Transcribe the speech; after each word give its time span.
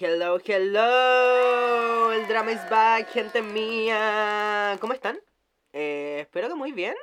hello, 0.00 0.38
hello. 0.44 2.12
El 2.12 2.28
drama 2.28 2.52
is 2.52 2.70
back, 2.70 3.08
gente 3.10 3.42
mía. 3.42 4.76
¿Cómo 4.80 4.92
están? 4.92 5.18
Eh, 5.72 6.18
espero 6.20 6.48
que 6.48 6.54
muy 6.54 6.72
bien. 6.72 6.94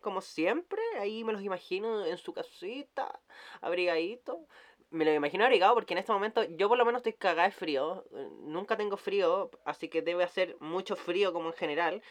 Como 0.00 0.20
siempre, 0.20 0.80
ahí 0.98 1.22
me 1.22 1.32
los 1.32 1.42
imagino 1.42 2.04
en 2.04 2.16
su 2.16 2.32
casita, 2.32 3.20
abrigadito. 3.60 4.46
Me 4.90 5.04
lo 5.04 5.12
imagino 5.12 5.44
abrigado 5.44 5.74
porque 5.74 5.94
en 5.94 5.98
este 5.98 6.12
momento 6.12 6.42
yo 6.42 6.68
por 6.68 6.76
lo 6.76 6.84
menos 6.84 7.00
estoy 7.00 7.12
cagada 7.12 7.48
de 7.48 7.54
frío. 7.54 8.04
Nunca 8.40 8.76
tengo 8.76 8.96
frío, 8.96 9.50
así 9.64 9.88
que 9.88 10.02
debe 10.02 10.24
hacer 10.24 10.56
mucho 10.58 10.96
frío 10.96 11.32
como 11.32 11.48
en 11.48 11.54
general. 11.54 12.02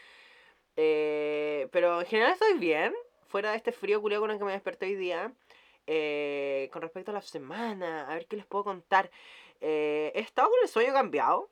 Eh, 0.76 1.68
pero 1.72 2.00
en 2.00 2.06
general 2.06 2.32
estoy 2.32 2.54
bien. 2.54 2.94
Fuera 3.28 3.50
de 3.50 3.58
este 3.58 3.72
frío 3.72 4.00
culiado 4.00 4.22
con 4.22 4.30
el 4.30 4.38
que 4.38 4.44
me 4.44 4.52
desperté 4.52 4.86
hoy 4.86 4.94
día. 4.94 5.34
Eh, 5.86 6.70
con 6.72 6.82
respecto 6.82 7.10
a 7.10 7.14
la 7.14 7.22
semana, 7.22 8.08
a 8.08 8.14
ver 8.14 8.26
qué 8.26 8.36
les 8.36 8.46
puedo 8.46 8.64
contar. 8.64 9.10
Eh, 9.60 10.12
he 10.14 10.20
estado 10.20 10.50
con 10.50 10.58
el 10.62 10.68
sueño 10.68 10.92
cambiado. 10.92 11.50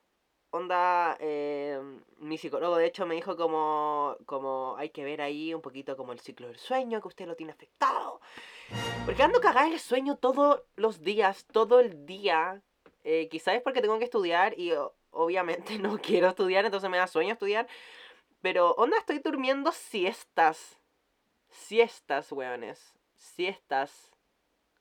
Onda, 0.51 1.17
eh, 1.21 1.79
mi 2.17 2.39
psicólogo 2.39 2.77
de 2.77 2.87
hecho 2.87 3.05
me 3.05 3.15
dijo 3.15 3.37
como, 3.37 4.17
como 4.25 4.77
hay 4.79 4.89
que 4.91 5.05
ver 5.05 5.21
ahí 5.21 5.53
un 5.53 5.61
poquito 5.61 5.95
como 5.97 6.13
el 6.13 6.21
ciclo 6.21 6.47
del 6.47 6.59
sueño, 6.59 7.03
que 7.03 7.09
usted 7.09 7.27
lo 7.27 7.37
tiene 7.37 7.53
afectado. 7.53 8.21
Porque 9.05 9.23
ando 9.23 9.41
cagada 9.41 9.67
en 9.67 9.75
el 9.75 9.81
sueño 9.81 10.17
todos 10.17 10.63
los 10.77 11.03
días, 11.03 11.47
todo 11.53 11.81
el 11.81 12.07
día. 12.07 12.63
Eh, 13.05 13.29
quizás 13.29 13.57
es 13.57 13.63
porque 13.63 13.83
tengo 13.83 13.99
que 13.99 14.05
estudiar 14.05 14.59
y 14.59 14.73
obviamente 15.11 15.79
no 15.79 15.99
quiero 15.99 16.29
estudiar, 16.29 16.65
entonces 16.65 16.89
me 16.89 16.97
da 16.97 17.07
sueño 17.07 17.35
estudiar. 17.35 17.69
Pero 18.41 18.73
onda, 18.73 18.97
estoy 18.99 19.19
durmiendo 19.19 19.71
siestas. 19.73 20.79
Siestas, 21.51 22.33
weones. 22.33 22.95
Siestas. 23.17 24.13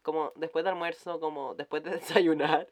Como 0.07 0.31
después 0.37 0.63
de 0.63 0.69
almuerzo, 0.69 1.19
como 1.19 1.53
después 1.55 1.83
de 1.83 1.91
desayunar. 1.99 2.65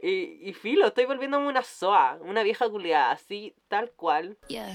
y, 0.00 0.48
y 0.48 0.52
filo, 0.52 0.86
estoy 0.86 1.06
volviéndome 1.06 1.48
una 1.48 1.64
soa, 1.64 2.20
una 2.20 2.44
vieja 2.44 2.70
culiada, 2.70 3.10
así, 3.10 3.56
tal 3.66 3.90
cual. 3.90 4.38
Yeah. 4.46 4.72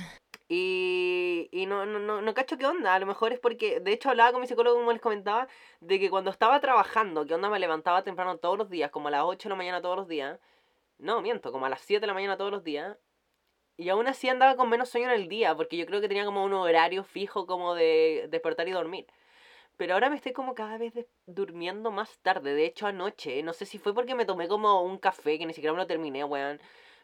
Y, 0.50 1.48
y 1.54 1.66
no, 1.66 1.86
no, 1.86 1.98
no, 1.98 2.22
no 2.22 2.34
cacho 2.34 2.58
qué 2.58 2.66
onda. 2.66 2.94
A 2.94 3.00
lo 3.00 3.06
mejor 3.06 3.32
es 3.32 3.40
porque, 3.40 3.80
de 3.80 3.94
hecho, 3.94 4.10
hablaba 4.10 4.34
con 4.34 4.42
mi 4.42 4.48
psicólogo, 4.48 4.76
como 4.76 4.92
les 4.92 5.00
comentaba, 5.00 5.48
de 5.80 5.98
que 5.98 6.10
cuando 6.10 6.30
estaba 6.30 6.60
trabajando, 6.60 7.26
que 7.26 7.36
onda 7.36 7.50
me 7.50 7.58
levantaba 7.58 8.04
temprano 8.04 8.38
todos 8.38 8.58
los 8.58 8.70
días, 8.70 8.92
como 8.92 9.08
a 9.08 9.12
las 9.12 9.24
8 9.24 9.48
de 9.48 9.50
la 9.52 9.56
mañana 9.56 9.82
todos 9.82 9.96
los 9.96 10.10
días. 10.10 10.42
No, 10.98 11.22
miento, 11.22 11.54
como 11.54 11.68
a 11.68 11.70
las 11.70 11.80
7 11.80 12.02
de 12.02 12.08
la 12.08 12.14
mañana 12.14 12.36
todos 12.36 12.52
los 12.52 12.66
días. 12.66 12.98
Y 13.78 13.88
aún 13.88 14.08
así 14.08 14.28
andaba 14.28 14.58
con 14.58 14.68
menos 14.70 14.90
sueño 14.90 15.08
en 15.08 15.22
el 15.22 15.30
día, 15.30 15.56
porque 15.56 15.78
yo 15.78 15.86
creo 15.86 16.02
que 16.02 16.10
tenía 16.10 16.26
como 16.26 16.44
un 16.44 16.52
horario 16.52 17.06
fijo 17.06 17.48
como 17.48 17.76
de 17.76 18.28
despertar 18.30 18.68
y 18.68 18.72
dormir. 18.72 19.08
Pero 19.78 19.94
ahora 19.96 20.10
me 20.10 20.16
estoy 20.18 20.34
como 20.34 20.54
cada 20.56 20.78
vez 20.78 20.94
durmiendo 21.26 21.92
más 21.92 22.20
tarde. 22.20 22.54
De 22.54 22.66
hecho, 22.66 22.88
anoche, 22.88 23.42
no 23.44 23.54
sé 23.54 23.66
si 23.66 23.80
fue 23.80 23.94
porque 23.94 24.16
me 24.16 24.26
tomé 24.26 24.48
como 24.48 24.82
un 24.84 24.98
café, 24.98 25.38
que 25.40 25.46
ni 25.46 25.54
siquiera 25.54 25.74
me 25.74 25.80
lo 25.80 25.88
terminé, 25.88 26.24
weón. 26.24 26.62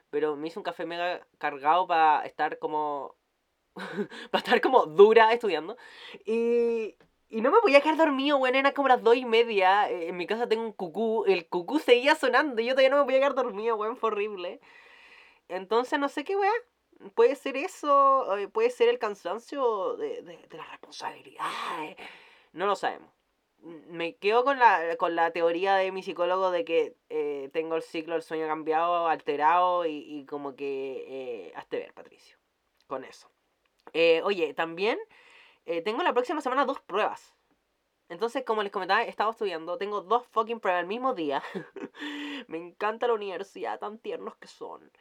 Pero 0.09 0.35
me 0.35 0.47
hice 0.47 0.59
un 0.59 0.63
café 0.63 0.85
mega 0.85 1.25
cargado 1.39 1.87
para 1.87 2.25
estar 2.25 2.59
como... 2.59 3.15
para 4.31 4.39
estar 4.43 4.61
como 4.61 4.85
dura 4.87 5.33
estudiando. 5.33 5.77
Y... 6.25 6.95
Y 7.31 7.41
no 7.41 7.51
me 7.51 7.59
podía 7.61 7.81
quedar 7.81 7.97
dormido, 7.97 8.37
weón. 8.37 8.55
Era 8.55 8.73
como 8.73 8.87
las 8.87 9.03
dos 9.03 9.15
y 9.15 9.25
media. 9.25 9.89
eh, 9.89 10.09
En 10.09 10.17
mi 10.17 10.25
casa 10.27 10.47
tengo 10.49 10.63
un 10.63 10.73
cucú. 10.73 11.25
El 11.27 11.47
cucú 11.47 11.79
seguía 11.79 12.15
sonando 12.15 12.61
y 12.61 12.65
yo 12.65 12.71
todavía 12.73 12.89
no 12.89 12.97
me 12.97 13.03
podía 13.05 13.19
quedar 13.19 13.35
dormido, 13.35 13.75
weón. 13.77 13.97
Fue 13.97 14.09
horrible. 14.11 14.59
Entonces, 15.49 15.99
no 15.99 16.09
sé 16.09 16.23
qué, 16.23 16.35
weón. 16.37 16.53
Puede 17.15 17.35
ser 17.35 17.55
eso, 17.57 18.27
puede 18.53 18.69
ser 18.71 18.89
el 18.89 18.99
cansancio 18.99 19.95
de, 19.97 20.21
de, 20.21 20.37
de 20.49 20.57
la 20.57 20.65
responsabilidad. 20.67 21.45
No 22.51 22.65
lo 22.65 22.75
sabemos. 22.75 23.11
M- 23.63 23.83
Me 23.87 24.15
quedo 24.17 24.43
con 24.43 24.57
la, 24.59 24.95
con 24.97 25.15
la 25.15 25.31
teoría 25.31 25.75
de 25.75 25.91
mi 25.91 26.01
psicólogo 26.03 26.51
de 26.51 26.65
que 26.65 26.95
eh, 27.09 27.49
tengo 27.53 27.75
el 27.75 27.81
ciclo 27.81 28.13
del 28.13 28.23
sueño 28.23 28.47
cambiado, 28.47 29.07
alterado 29.07 29.85
y, 29.85 29.97
y 29.97 30.25
como 30.25 30.55
que... 30.55 31.05
Eh, 31.07 31.53
hazte 31.55 31.77
ver, 31.77 31.93
Patricio. 31.93 32.37
Con 32.87 33.03
eso. 33.03 33.29
Eh, 33.93 34.21
oye, 34.23 34.53
también 34.53 34.97
eh, 35.65 35.81
tengo 35.81 36.01
la 36.03 36.13
próxima 36.13 36.41
semana 36.41 36.65
dos 36.65 36.79
pruebas. 36.81 37.35
Entonces, 38.07 38.43
como 38.43 38.63
les 38.63 38.71
comentaba, 38.71 39.03
he 39.03 39.09
estado 39.09 39.29
estudiando. 39.29 39.77
Tengo 39.77 40.01
dos 40.01 40.25
fucking 40.31 40.59
pruebas 40.59 40.81
el 40.81 40.87
mismo 40.87 41.13
día. 41.13 41.43
Me 42.47 42.57
encanta 42.57 43.05
la 43.07 43.13
universidad, 43.13 43.77
tan 43.79 43.99
tiernos 43.99 44.35
que 44.37 44.47
son. 44.47 44.91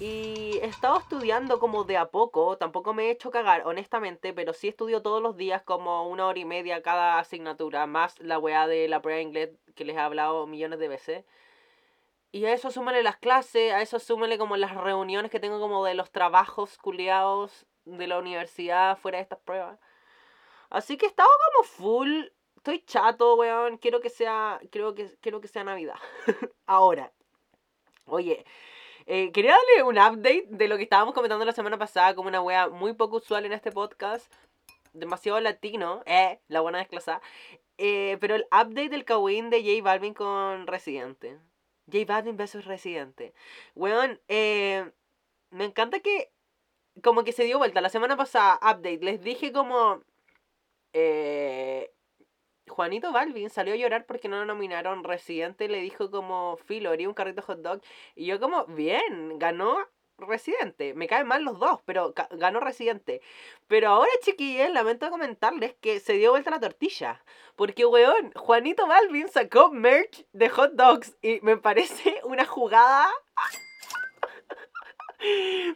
Y 0.00 0.58
he 0.60 0.66
estado 0.66 0.98
estudiando 0.98 1.60
como 1.60 1.84
de 1.84 1.96
a 1.96 2.10
poco, 2.10 2.58
tampoco 2.58 2.94
me 2.94 3.06
he 3.06 3.10
hecho 3.10 3.30
cagar, 3.30 3.62
honestamente, 3.66 4.32
pero 4.32 4.52
sí 4.52 4.68
estudio 4.68 5.02
todos 5.02 5.22
los 5.22 5.36
días 5.36 5.62
como 5.62 6.08
una 6.08 6.26
hora 6.26 6.38
y 6.38 6.44
media 6.44 6.82
cada 6.82 7.18
asignatura, 7.20 7.86
más 7.86 8.18
la 8.18 8.38
weá 8.38 8.66
de 8.66 8.88
la 8.88 9.00
prueba 9.00 9.18
de 9.18 9.22
inglés 9.22 9.50
que 9.76 9.84
les 9.84 9.96
he 9.96 10.00
hablado 10.00 10.46
millones 10.46 10.80
de 10.80 10.88
veces. 10.88 11.24
Y 12.32 12.44
a 12.46 12.52
eso 12.52 12.72
súmale 12.72 13.04
las 13.04 13.16
clases, 13.16 13.72
a 13.72 13.80
eso 13.80 14.00
súmale 14.00 14.38
como 14.38 14.56
las 14.56 14.74
reuniones 14.74 15.30
que 15.30 15.38
tengo 15.38 15.60
como 15.60 15.84
de 15.84 15.94
los 15.94 16.10
trabajos 16.10 16.76
culiados 16.78 17.64
de 17.84 18.08
la 18.08 18.18
universidad 18.18 18.98
fuera 18.98 19.18
de 19.18 19.22
estas 19.22 19.38
pruebas. 19.38 19.78
Así 20.70 20.96
que 20.96 21.06
he 21.06 21.08
estado 21.08 21.28
como 21.52 21.64
full, 21.68 22.24
estoy 22.56 22.80
chato, 22.80 23.36
weón, 23.36 23.78
quiero 23.78 24.00
que 24.00 24.10
sea, 24.10 24.60
quiero 24.72 24.94
que, 24.96 25.16
quiero 25.20 25.40
que 25.40 25.46
sea 25.46 25.62
Navidad. 25.62 25.94
Ahora, 26.66 27.12
oye, 28.06 28.44
eh, 29.06 29.32
quería 29.32 29.52
darle 29.52 29.82
un 29.82 29.98
update 29.98 30.46
de 30.48 30.68
lo 30.68 30.76
que 30.76 30.84
estábamos 30.84 31.14
comentando 31.14 31.44
la 31.44 31.52
semana 31.52 31.78
pasada, 31.78 32.14
como 32.14 32.28
una 32.28 32.40
wea 32.42 32.68
muy 32.68 32.94
poco 32.94 33.16
usual 33.16 33.44
en 33.44 33.52
este 33.52 33.72
podcast. 33.72 34.32
Demasiado 34.92 35.40
latino, 35.40 36.02
eh, 36.06 36.40
la 36.48 36.60
buena 36.60 36.78
desclasada. 36.78 37.20
Eh, 37.78 38.16
pero 38.20 38.36
el 38.36 38.46
update 38.52 38.88
del 38.90 39.04
Kawin 39.04 39.50
de 39.50 39.62
J 39.62 39.82
Balvin 39.82 40.14
con 40.14 40.66
Residente. 40.66 41.38
J 41.90 42.04
Balvin 42.06 42.36
versus 42.36 42.64
Residente. 42.64 43.34
Weón, 43.74 44.20
eh, 44.28 44.90
me 45.50 45.64
encanta 45.64 46.00
que 46.00 46.30
como 47.02 47.24
que 47.24 47.32
se 47.32 47.44
dio 47.44 47.58
vuelta. 47.58 47.80
La 47.80 47.88
semana 47.88 48.16
pasada, 48.16 48.56
update, 48.62 49.00
les 49.02 49.22
dije 49.22 49.52
como... 49.52 50.02
Eh, 50.92 51.93
Juanito 52.68 53.12
Balvin 53.12 53.50
salió 53.50 53.74
a 53.74 53.76
llorar 53.76 54.06
porque 54.06 54.28
no 54.28 54.36
lo 54.36 54.44
nominaron. 54.44 55.04
Residente 55.04 55.68
le 55.68 55.80
dijo 55.80 56.10
como, 56.10 56.56
Filo, 56.56 56.90
haría 56.90 57.08
un 57.08 57.14
carrito 57.14 57.42
hot 57.42 57.60
dog. 57.60 57.80
Y 58.14 58.26
yo 58.26 58.40
como, 58.40 58.66
bien, 58.66 59.38
ganó 59.38 59.78
Residente. 60.16 60.94
Me 60.94 61.08
caen 61.08 61.26
mal 61.26 61.42
los 61.42 61.58
dos, 61.58 61.80
pero 61.84 62.14
ganó 62.30 62.60
Residente. 62.60 63.20
Pero 63.66 63.88
ahora, 63.88 64.10
chiquillos, 64.22 64.70
lamento 64.70 65.10
comentarles 65.10 65.74
que 65.80 66.00
se 66.00 66.14
dio 66.14 66.30
vuelta 66.30 66.50
la 66.50 66.60
tortilla. 66.60 67.24
Porque, 67.56 67.84
weón, 67.84 68.32
Juanito 68.34 68.86
Balvin 68.86 69.28
sacó 69.28 69.70
merch 69.70 70.24
de 70.32 70.48
hot 70.48 70.72
dogs. 70.74 71.16
Y 71.20 71.40
me 71.42 71.56
parece 71.56 72.20
una 72.24 72.44
jugada 72.44 73.08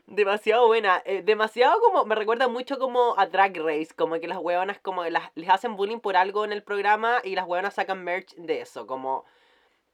demasiado 0.07 0.67
buena. 0.67 1.03
eh, 1.05 1.23
demasiado 1.23 1.81
como, 1.81 2.05
me 2.05 2.15
recuerda 2.15 2.49
mucho 2.49 2.79
como 2.79 3.15
a 3.19 3.27
Drag 3.27 3.57
Race. 3.57 3.89
Como 3.97 4.19
que 4.21 4.29
las 4.29 4.39
hueonas 4.39 4.79
como 4.81 5.05
les 5.05 5.49
hacen 5.49 5.77
bullying 5.77 6.01
por 6.01 6.17
algo 6.17 6.45
en 6.45 6.53
el 6.53 6.63
programa 6.63 7.21
y 7.25 7.35
las 7.35 7.47
hueonas 7.47 7.75
sacan 7.75 8.05
merch 8.05 8.35
de 8.37 8.61
eso. 8.61 8.87
Como, 8.87 9.25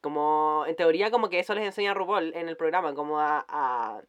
como, 0.00 0.64
en 0.66 0.76
teoría 0.76 1.10
como 1.10 1.28
que 1.30 1.38
eso 1.40 1.54
les 1.54 1.64
enseña 1.64 1.94
RuPaul 1.94 2.34
en 2.34 2.48
el 2.48 2.56
programa. 2.56 2.94
Como 2.94 3.20
a, 3.20 3.44
a 3.48 4.02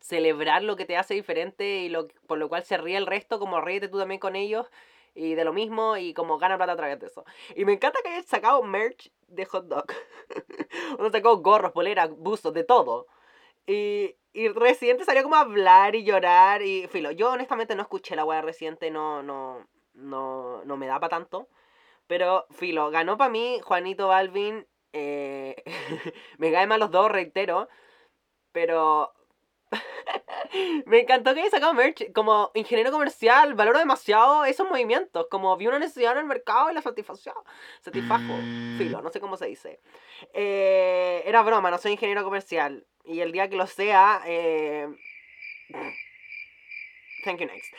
celebrar 0.00 0.62
lo 0.62 0.76
que 0.76 0.84
te 0.86 0.96
hace 0.96 1.14
diferente 1.14 1.78
y 1.78 1.88
lo 1.88 2.08
por 2.26 2.38
lo 2.38 2.48
cual 2.48 2.64
se 2.64 2.76
ríe 2.76 2.96
el 2.96 3.06
resto. 3.06 3.38
Como 3.38 3.60
ríete 3.60 3.88
tú 3.88 3.98
también 3.98 4.20
con 4.20 4.36
ellos. 4.36 4.66
Y 5.14 5.34
de 5.34 5.44
lo 5.44 5.54
mismo, 5.54 5.96
y 5.96 6.12
como 6.12 6.36
gana 6.36 6.58
plata 6.58 6.72
a 6.72 6.76
través 6.76 7.00
de 7.00 7.06
eso. 7.06 7.24
Y 7.54 7.64
me 7.64 7.72
encanta 7.72 8.00
que 8.02 8.10
hayan 8.10 8.24
sacado 8.24 8.62
merch 8.62 9.10
de 9.28 9.46
hot 9.46 9.66
dog. 9.66 9.86
Uno 10.98 11.10
sacó 11.10 11.38
gorros, 11.38 11.72
poleras, 11.72 12.10
buzos, 12.10 12.52
de 12.52 12.64
todo. 12.64 13.06
Y, 13.66 14.14
y 14.36 14.48
Residente 14.48 15.04
salió 15.06 15.22
como 15.22 15.36
a 15.36 15.40
hablar 15.40 15.94
y 15.94 16.04
llorar 16.04 16.60
y 16.60 16.86
filo. 16.88 17.10
Yo 17.10 17.32
honestamente 17.32 17.74
no 17.74 17.80
escuché 17.82 18.14
la 18.16 18.24
wea 18.26 18.40
de 18.40 18.46
Residente, 18.46 18.90
no, 18.90 19.22
no, 19.22 19.66
no, 19.94 20.62
no 20.64 20.76
me 20.76 20.86
da 20.86 21.00
para 21.00 21.08
tanto. 21.08 21.48
Pero 22.06 22.46
filo, 22.50 22.90
ganó 22.90 23.16
para 23.16 23.30
mí 23.30 23.60
Juanito 23.64 24.08
Balvin. 24.08 24.66
eh, 24.92 25.56
me 26.38 26.52
caen 26.52 26.68
mal 26.68 26.80
los 26.80 26.90
dos, 26.90 27.10
reitero. 27.10 27.68
Pero 28.52 29.14
me 30.86 31.00
encantó 31.00 31.34
que 31.34 31.40
haya 31.40 31.50
sacado 31.50 31.74
merch. 31.74 32.12
Como 32.12 32.50
ingeniero 32.54 32.90
comercial, 32.90 33.54
valoro 33.54 33.78
demasiado 33.78 34.44
esos 34.44 34.68
movimientos. 34.68 35.26
Como 35.30 35.56
vi 35.56 35.66
una 35.66 35.78
necesidad 35.78 36.12
en 36.12 36.18
el 36.18 36.24
mercado 36.24 36.70
y 36.70 36.74
la 36.74 36.82
satisfació. 36.82 37.34
Satisfajo. 37.80 38.34
Filo, 38.78 39.02
no 39.02 39.10
sé 39.10 39.20
cómo 39.20 39.36
se 39.36 39.46
dice. 39.46 39.80
Eh, 40.32 41.22
era 41.26 41.42
broma, 41.42 41.70
no 41.70 41.78
soy 41.78 41.92
ingeniero 41.92 42.24
comercial. 42.24 42.86
Y 43.04 43.20
el 43.20 43.32
día 43.32 43.48
que 43.48 43.56
lo 43.56 43.66
sea, 43.66 44.22
eh... 44.26 44.88
Thank 47.24 47.40
you 47.40 47.46
next. 47.46 47.72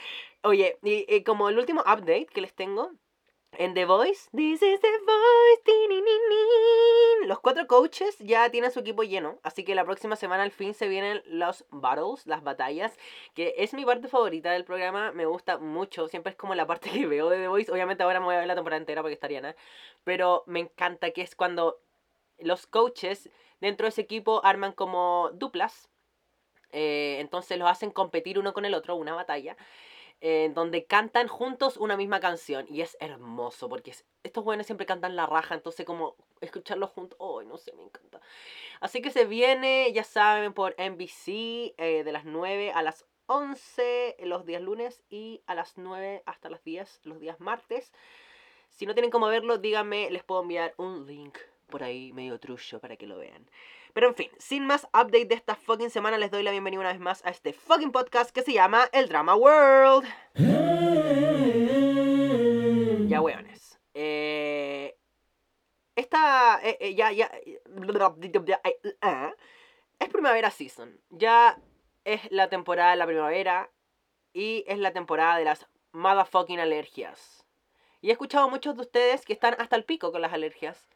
Oye, 0.43 0.77
y, 0.83 1.05
y 1.13 1.23
como 1.23 1.49
el 1.49 1.57
último 1.57 1.81
update 1.81 2.27
que 2.27 2.41
les 2.41 2.53
tengo, 2.53 2.91
en 3.57 3.73
The 3.73 3.85
Voice, 3.85 4.29
This 4.35 4.61
is 4.61 4.79
The 4.79 4.87
Voice, 5.05 6.07
los 7.25 7.39
cuatro 7.39 7.67
coaches 7.67 8.17
ya 8.19 8.49
tienen 8.49 8.71
su 8.71 8.79
equipo 8.79 9.03
lleno, 9.03 9.39
así 9.43 9.63
que 9.63 9.75
la 9.75 9.83
próxima 9.83 10.15
semana 10.15 10.43
al 10.43 10.51
fin 10.51 10.73
se 10.73 10.87
vienen 10.87 11.21
los 11.25 11.65
battles, 11.69 12.25
las 12.25 12.43
batallas, 12.43 12.97
que 13.33 13.55
es 13.57 13.73
mi 13.73 13.83
parte 13.83 14.07
favorita 14.07 14.51
del 14.51 14.63
programa, 14.63 15.11
me 15.11 15.25
gusta 15.25 15.57
mucho, 15.57 16.07
siempre 16.07 16.31
es 16.31 16.37
como 16.37 16.55
la 16.55 16.65
parte 16.65 16.89
que 16.93 17.05
veo 17.05 17.29
de 17.29 17.37
The 17.37 17.47
Voice, 17.47 17.71
obviamente 17.71 18.03
ahora 18.03 18.19
me 18.19 18.27
voy 18.27 18.35
a 18.35 18.39
ver 18.39 18.47
la 18.47 18.55
temporada 18.55 18.79
entera 18.79 19.01
porque 19.01 19.15
estaría 19.15 19.41
nada, 19.41 19.55
pero 20.03 20.43
me 20.45 20.61
encanta 20.61 21.11
que 21.11 21.21
es 21.21 21.35
cuando 21.35 21.81
los 22.39 22.67
coaches 22.67 23.29
Dentro 23.59 23.85
de 23.85 23.89
ese 23.89 24.01
equipo 24.01 24.43
arman 24.45 24.71
como 24.71 25.31
duplas. 25.33 25.89
eh, 26.71 27.17
entonces 27.21 27.57
los 27.57 27.69
hacen 27.69 27.91
competir 27.91 28.39
uno 28.39 28.53
con 28.53 28.65
el 28.65 28.73
otro, 28.73 28.95
una 28.95 29.15
batalla. 29.15 29.55
Eh, 30.21 30.51
donde 30.53 30.85
cantan 30.85 31.27
juntos 31.27 31.77
una 31.77 31.97
misma 31.97 32.19
canción. 32.19 32.65
Y 32.69 32.81
es 32.81 32.97
hermoso, 32.99 33.69
porque 33.69 33.91
es- 33.91 34.05
estos 34.23 34.43
jóvenes 34.43 34.65
siempre 34.67 34.85
cantan 34.85 35.15
la 35.15 35.25
raja. 35.25 35.55
Entonces, 35.55 35.85
como 35.85 36.15
escucharlos 36.41 36.89
juntos, 36.91 37.17
¡ay, 37.21 37.45
no 37.47 37.57
sé, 37.57 37.73
me 37.73 37.83
encanta! 37.83 38.19
Así 38.79 39.01
que 39.01 39.11
se 39.11 39.25
viene, 39.25 39.91
ya 39.93 40.03
saben, 40.03 40.53
por 40.53 40.75
NBC 40.77 41.73
eh, 41.77 42.03
de 42.03 42.11
las 42.11 42.25
9 42.25 42.71
a 42.71 42.81
las 42.81 43.05
11 43.27 44.15
los 44.19 44.45
días 44.45 44.61
lunes 44.61 45.03
y 45.09 45.41
a 45.47 45.55
las 45.55 45.77
9 45.77 46.23
hasta 46.25 46.49
las 46.49 46.63
10 46.63 46.99
los 47.03 47.19
días 47.19 47.39
martes. 47.39 47.91
Si 48.69 48.85
no 48.85 48.93
tienen 48.93 49.11
cómo 49.11 49.27
verlo, 49.27 49.57
díganme, 49.57 50.09
les 50.11 50.23
puedo 50.23 50.41
enviar 50.41 50.73
un 50.77 51.05
link 51.07 51.37
por 51.67 51.83
ahí 51.83 52.13
medio 52.13 52.39
trullo 52.39 52.79
para 52.79 52.95
que 52.95 53.07
lo 53.07 53.17
vean. 53.17 53.49
Pero 53.97 54.09
en 54.09 54.13
fin, 54.13 54.29
sin 54.37 54.63
más 54.63 54.83
update 54.93 55.25
de 55.25 55.33
esta 55.33 55.55
fucking 55.55 55.89
semana, 55.89 56.19
les 56.19 56.29
doy 56.29 56.43
la 56.43 56.51
bienvenida 56.51 56.81
una 56.81 56.91
vez 56.91 56.99
más 57.01 57.25
a 57.25 57.31
este 57.31 57.51
fucking 57.51 57.91
podcast 57.91 58.29
que 58.29 58.43
se 58.43 58.53
llama 58.53 58.87
El 58.91 59.09
Drama 59.09 59.35
World. 59.35 60.07
Ya, 63.09 63.19
weones. 63.19 63.79
Eh, 63.95 64.95
esta. 65.95 66.59
eh, 66.61 66.77
eh, 66.79 66.93
ya, 66.93 67.11
ya. 67.11 67.31
ah, 69.01 69.33
Es 69.97 70.09
primavera 70.09 70.51
season. 70.51 71.01
Ya 71.09 71.57
es 72.03 72.21
la 72.31 72.49
temporada 72.49 72.91
de 72.91 72.97
la 72.97 73.07
primavera. 73.07 73.71
Y 74.31 74.63
es 74.67 74.77
la 74.77 74.93
temporada 74.93 75.39
de 75.39 75.45
las 75.45 75.65
motherfucking 75.93 76.59
alergias. 76.59 77.47
Y 78.01 78.09
he 78.09 78.11
escuchado 78.11 78.45
a 78.45 78.49
muchos 78.51 78.75
de 78.75 78.81
ustedes 78.81 79.25
que 79.25 79.33
están 79.33 79.55
hasta 79.57 79.75
el 79.75 79.85
pico 79.85 80.11
con 80.11 80.21
las 80.21 80.33
alergias. 80.33 80.87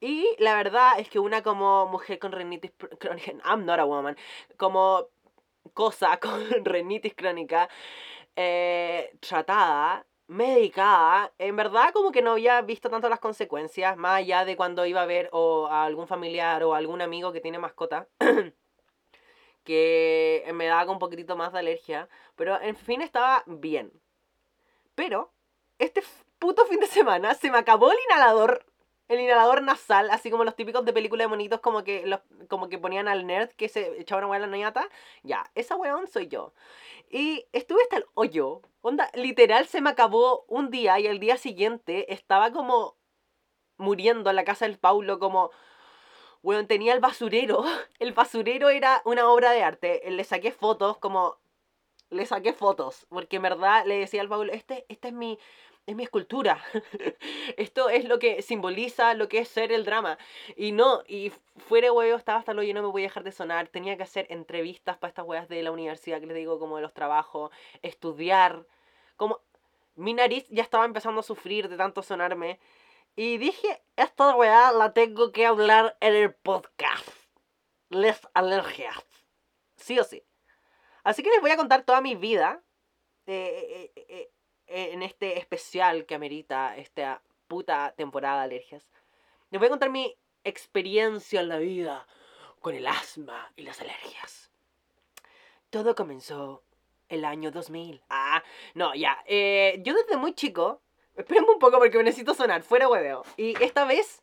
Y 0.00 0.26
la 0.38 0.54
verdad 0.56 0.98
es 0.98 1.08
que 1.08 1.18
una 1.18 1.42
como 1.42 1.86
mujer 1.86 2.18
con 2.18 2.32
rinitis 2.32 2.72
pr- 2.76 2.98
crónica. 2.98 3.32
I'm 3.44 3.64
not 3.64 3.78
a 3.80 3.84
woman. 3.84 4.16
Como 4.56 5.08
cosa 5.74 6.18
con 6.20 6.64
rinitis 6.64 7.14
crónica. 7.14 7.68
eh, 8.36 9.16
tratada, 9.20 10.06
medicada, 10.28 11.32
en 11.38 11.56
verdad 11.56 11.92
como 11.92 12.12
que 12.12 12.22
no 12.22 12.32
había 12.32 12.62
visto 12.62 12.90
tanto 12.90 13.08
las 13.08 13.20
consecuencias, 13.20 13.96
más 13.98 14.18
allá 14.20 14.44
de 14.44 14.56
cuando 14.56 14.86
iba 14.86 15.02
a 15.02 15.06
ver 15.06 15.28
o 15.32 15.68
a 15.68 15.84
algún 15.84 16.08
familiar 16.08 16.62
o 16.64 16.74
algún 16.74 17.02
amigo 17.02 17.32
que 17.32 17.40
tiene 17.40 17.58
mascota, 17.58 18.08
que 19.64 20.44
me 20.54 20.66
daba 20.66 20.90
un 20.92 20.98
poquitito 20.98 21.36
más 21.36 21.52
de 21.52 21.58
alergia, 21.60 22.08
pero 22.36 22.60
en 22.60 22.76
fin 22.76 23.00
estaba 23.00 23.42
bien. 23.46 23.92
Pero, 24.94 25.32
este 25.78 26.02
puto 26.38 26.66
fin 26.66 26.80
de 26.80 26.86
semana 26.86 27.34
se 27.34 27.50
me 27.50 27.58
acabó 27.58 27.90
el 27.92 27.98
inhalador. 28.08 28.64
El 29.08 29.20
inhalador 29.20 29.62
nasal, 29.62 30.08
así 30.10 30.30
como 30.30 30.44
los 30.44 30.56
típicos 30.56 30.84
de 30.84 30.92
películas 30.92 31.24
de 31.24 31.28
monitos, 31.28 31.60
como 31.60 31.84
que, 31.84 32.06
los, 32.06 32.20
como 32.48 32.68
que 32.68 32.78
ponían 32.78 33.06
al 33.06 33.26
nerd 33.26 33.50
que 33.50 33.68
se 33.68 34.00
echaba 34.00 34.20
una 34.20 34.28
hueá 34.28 34.44
en 34.44 34.50
la 34.50 34.56
ñata. 34.56 34.88
Ya, 35.22 35.44
esa 35.54 35.76
weón 35.76 36.06
soy 36.08 36.28
yo. 36.28 36.54
Y 37.10 37.46
estuve 37.52 37.82
hasta 37.82 37.98
el 37.98 38.06
hoyo. 38.14 38.62
Onda, 38.80 39.10
literal 39.14 39.66
se 39.66 39.80
me 39.80 39.90
acabó 39.90 40.44
un 40.48 40.70
día 40.70 40.98
y 41.00 41.06
al 41.06 41.20
día 41.20 41.36
siguiente 41.36 42.12
estaba 42.12 42.50
como 42.52 42.96
muriendo 43.76 44.30
en 44.30 44.36
la 44.36 44.44
casa 44.44 44.66
del 44.66 44.78
Paulo, 44.78 45.18
como. 45.18 45.50
Bueno, 46.42 46.66
tenía 46.66 46.92
el 46.94 47.00
basurero. 47.00 47.64
El 47.98 48.12
basurero 48.12 48.68
era 48.68 49.02
una 49.04 49.28
obra 49.30 49.52
de 49.52 49.62
arte. 49.62 50.02
Le 50.10 50.24
saqué 50.24 50.52
fotos, 50.52 50.98
como. 50.98 51.38
Le 52.10 52.26
saqué 52.26 52.52
fotos. 52.52 53.06
Porque 53.08 53.36
en 53.36 53.42
verdad 53.42 53.84
le 53.86 53.98
decía 53.98 54.20
al 54.20 54.28
Paulo, 54.28 54.52
este, 54.52 54.84
esta 54.88 55.08
es 55.08 55.14
mi. 55.14 55.38
Es 55.86 55.94
mi 55.94 56.04
escultura. 56.04 56.62
Esto 57.58 57.90
es 57.90 58.06
lo 58.06 58.18
que 58.18 58.40
simboliza 58.40 59.12
lo 59.14 59.28
que 59.28 59.40
es 59.40 59.48
ser 59.48 59.70
el 59.70 59.84
drama. 59.84 60.18
Y 60.56 60.72
no, 60.72 61.02
y 61.06 61.30
fuera 61.56 61.92
huevo, 61.92 62.16
estaba 62.16 62.38
hasta 62.38 62.54
lo 62.54 62.62
yo 62.62 62.72
no 62.72 62.82
me 62.82 62.88
voy 62.88 63.02
a 63.02 63.06
dejar 63.06 63.22
de 63.22 63.32
sonar. 63.32 63.68
Tenía 63.68 63.96
que 63.96 64.02
hacer 64.02 64.26
entrevistas 64.30 64.96
para 64.96 65.10
estas 65.10 65.26
weas 65.26 65.48
de 65.48 65.62
la 65.62 65.72
universidad, 65.72 66.20
que 66.20 66.26
les 66.26 66.36
digo, 66.36 66.58
como 66.58 66.76
de 66.76 66.82
los 66.82 66.94
trabajos, 66.94 67.50
estudiar. 67.82 68.66
Como 69.16 69.40
mi 69.94 70.14
nariz 70.14 70.46
ya 70.48 70.62
estaba 70.62 70.86
empezando 70.86 71.20
a 71.20 71.24
sufrir 71.24 71.68
de 71.68 71.76
tanto 71.76 72.02
sonarme. 72.02 72.58
Y 73.14 73.36
dije, 73.36 73.82
esta 73.96 74.34
weá 74.36 74.72
la 74.72 74.94
tengo 74.94 75.32
que 75.32 75.44
hablar 75.44 75.96
en 76.00 76.14
el 76.14 76.34
podcast. 76.34 77.06
Les 77.90 78.26
alergias. 78.32 79.04
Sí 79.76 79.98
o 79.98 80.04
sí. 80.04 80.22
Así 81.04 81.22
que 81.22 81.28
les 81.28 81.42
voy 81.42 81.50
a 81.50 81.56
contar 81.58 81.84
toda 81.84 82.00
mi 82.00 82.14
vida. 82.14 82.62
eh, 83.26 83.92
eh, 83.92 83.92
eh, 83.96 84.06
eh, 84.08 84.30
en 84.74 85.02
este 85.02 85.38
especial 85.38 86.04
que 86.06 86.14
amerita 86.14 86.76
esta 86.76 87.22
puta 87.48 87.94
temporada 87.96 88.38
de 88.40 88.44
alergias. 88.44 88.90
Les 89.50 89.60
voy 89.60 89.66
a 89.66 89.70
contar 89.70 89.90
mi 89.90 90.16
experiencia 90.42 91.40
en 91.40 91.48
la 91.48 91.58
vida 91.58 92.06
con 92.60 92.74
el 92.74 92.86
asma 92.86 93.52
y 93.56 93.62
las 93.62 93.80
alergias. 93.80 94.50
Todo 95.70 95.94
comenzó 95.94 96.62
el 97.08 97.24
año 97.24 97.50
2000. 97.50 98.02
Ah, 98.10 98.42
no, 98.74 98.94
ya. 98.94 99.18
eh, 99.26 99.80
yo 99.84 99.94
desde 99.94 100.16
muy 100.16 100.34
chico. 100.34 100.80
Espérenme 101.16 101.50
un 101.50 101.58
poco 101.60 101.78
porque 101.78 101.96
me 101.96 102.04
necesito 102.04 102.34
sonar. 102.34 102.62
Fuera 102.62 102.88
hueveo. 102.88 103.22
Y 103.36 103.62
esta 103.62 103.84
vez, 103.84 104.22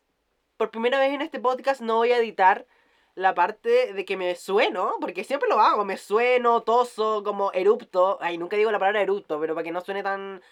por 0.58 0.70
primera 0.70 0.98
vez 0.98 1.12
en 1.12 1.22
este 1.22 1.40
podcast, 1.40 1.80
no 1.80 1.96
voy 1.96 2.12
a 2.12 2.18
editar 2.18 2.66
la 3.14 3.34
parte 3.34 3.92
de 3.92 4.04
que 4.04 4.16
me 4.16 4.34
sueno. 4.36 4.96
Porque 5.00 5.24
siempre 5.24 5.48
lo 5.48 5.60
hago. 5.60 5.84
Me 5.84 5.96
sueno, 5.96 6.62
toso, 6.62 7.22
como 7.24 7.52
erupto. 7.52 8.18
Ay, 8.20 8.38
nunca 8.38 8.56
digo 8.56 8.70
la 8.70 8.78
palabra 8.78 9.02
erupto, 9.02 9.40
pero 9.40 9.54
para 9.54 9.64
que 9.64 9.72
no 9.72 9.80
suene 9.80 10.02
tan. 10.02 10.42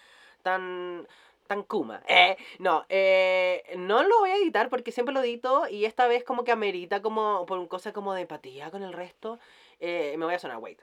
tan. 0.43 1.07
tan 1.47 1.63
kuma. 1.63 2.01
Eh, 2.07 2.37
no, 2.59 2.85
eh, 2.89 3.63
no 3.77 4.03
lo 4.03 4.19
voy 4.19 4.29
a 4.31 4.35
editar 4.37 4.69
porque 4.69 4.91
siempre 4.91 5.13
lo 5.13 5.21
edito. 5.21 5.67
Y 5.69 5.85
esta 5.85 6.07
vez, 6.07 6.23
como 6.23 6.43
que 6.43 6.51
amerita, 6.51 7.01
como. 7.01 7.45
por 7.45 7.57
un 7.59 7.67
cosa 7.67 7.93
como 7.93 8.13
de 8.13 8.21
empatía 8.21 8.71
con 8.71 8.83
el 8.83 8.93
resto. 8.93 9.39
eh, 9.79 10.15
me 10.17 10.25
voy 10.25 10.35
a 10.35 10.39
sonar, 10.39 10.57
wait. 10.59 10.79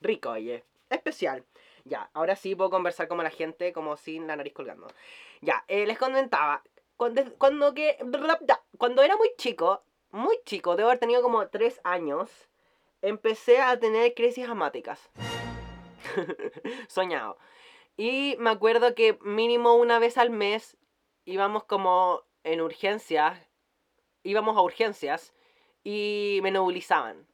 Rico, 0.00 0.30
oye. 0.30 0.64
Especial. 0.90 1.44
Ya, 1.88 2.10
ahora 2.12 2.36
sí 2.36 2.54
puedo 2.54 2.70
conversar 2.70 3.08
como 3.08 3.22
la 3.22 3.30
gente, 3.30 3.72
como 3.72 3.96
sin 3.96 4.26
la 4.26 4.36
nariz 4.36 4.52
colgando. 4.52 4.86
Ya, 5.40 5.64
eh, 5.68 5.86
les 5.86 5.98
comentaba. 5.98 6.62
Cuando, 6.96 7.22
cuando, 7.38 7.74
que, 7.74 7.96
cuando 8.76 9.02
era 9.02 9.16
muy 9.16 9.32
chico, 9.36 9.82
muy 10.10 10.38
chico, 10.44 10.76
debo 10.76 10.88
haber 10.88 10.98
tenido 10.98 11.22
como 11.22 11.48
3 11.48 11.80
años, 11.84 12.30
empecé 13.02 13.60
a 13.60 13.78
tener 13.78 14.14
crisis 14.14 14.48
asmáticas. 14.48 15.10
Soñado. 16.88 17.38
Y 17.96 18.36
me 18.38 18.50
acuerdo 18.50 18.94
que 18.94 19.18
mínimo 19.22 19.74
una 19.74 19.98
vez 19.98 20.18
al 20.18 20.30
mes 20.30 20.76
íbamos 21.24 21.64
como 21.64 22.22
en 22.44 22.60
urgencias, 22.60 23.38
íbamos 24.22 24.56
a 24.56 24.62
urgencias 24.62 25.34
y 25.84 26.40
me 26.42 26.50
nebulizaban. 26.50 27.26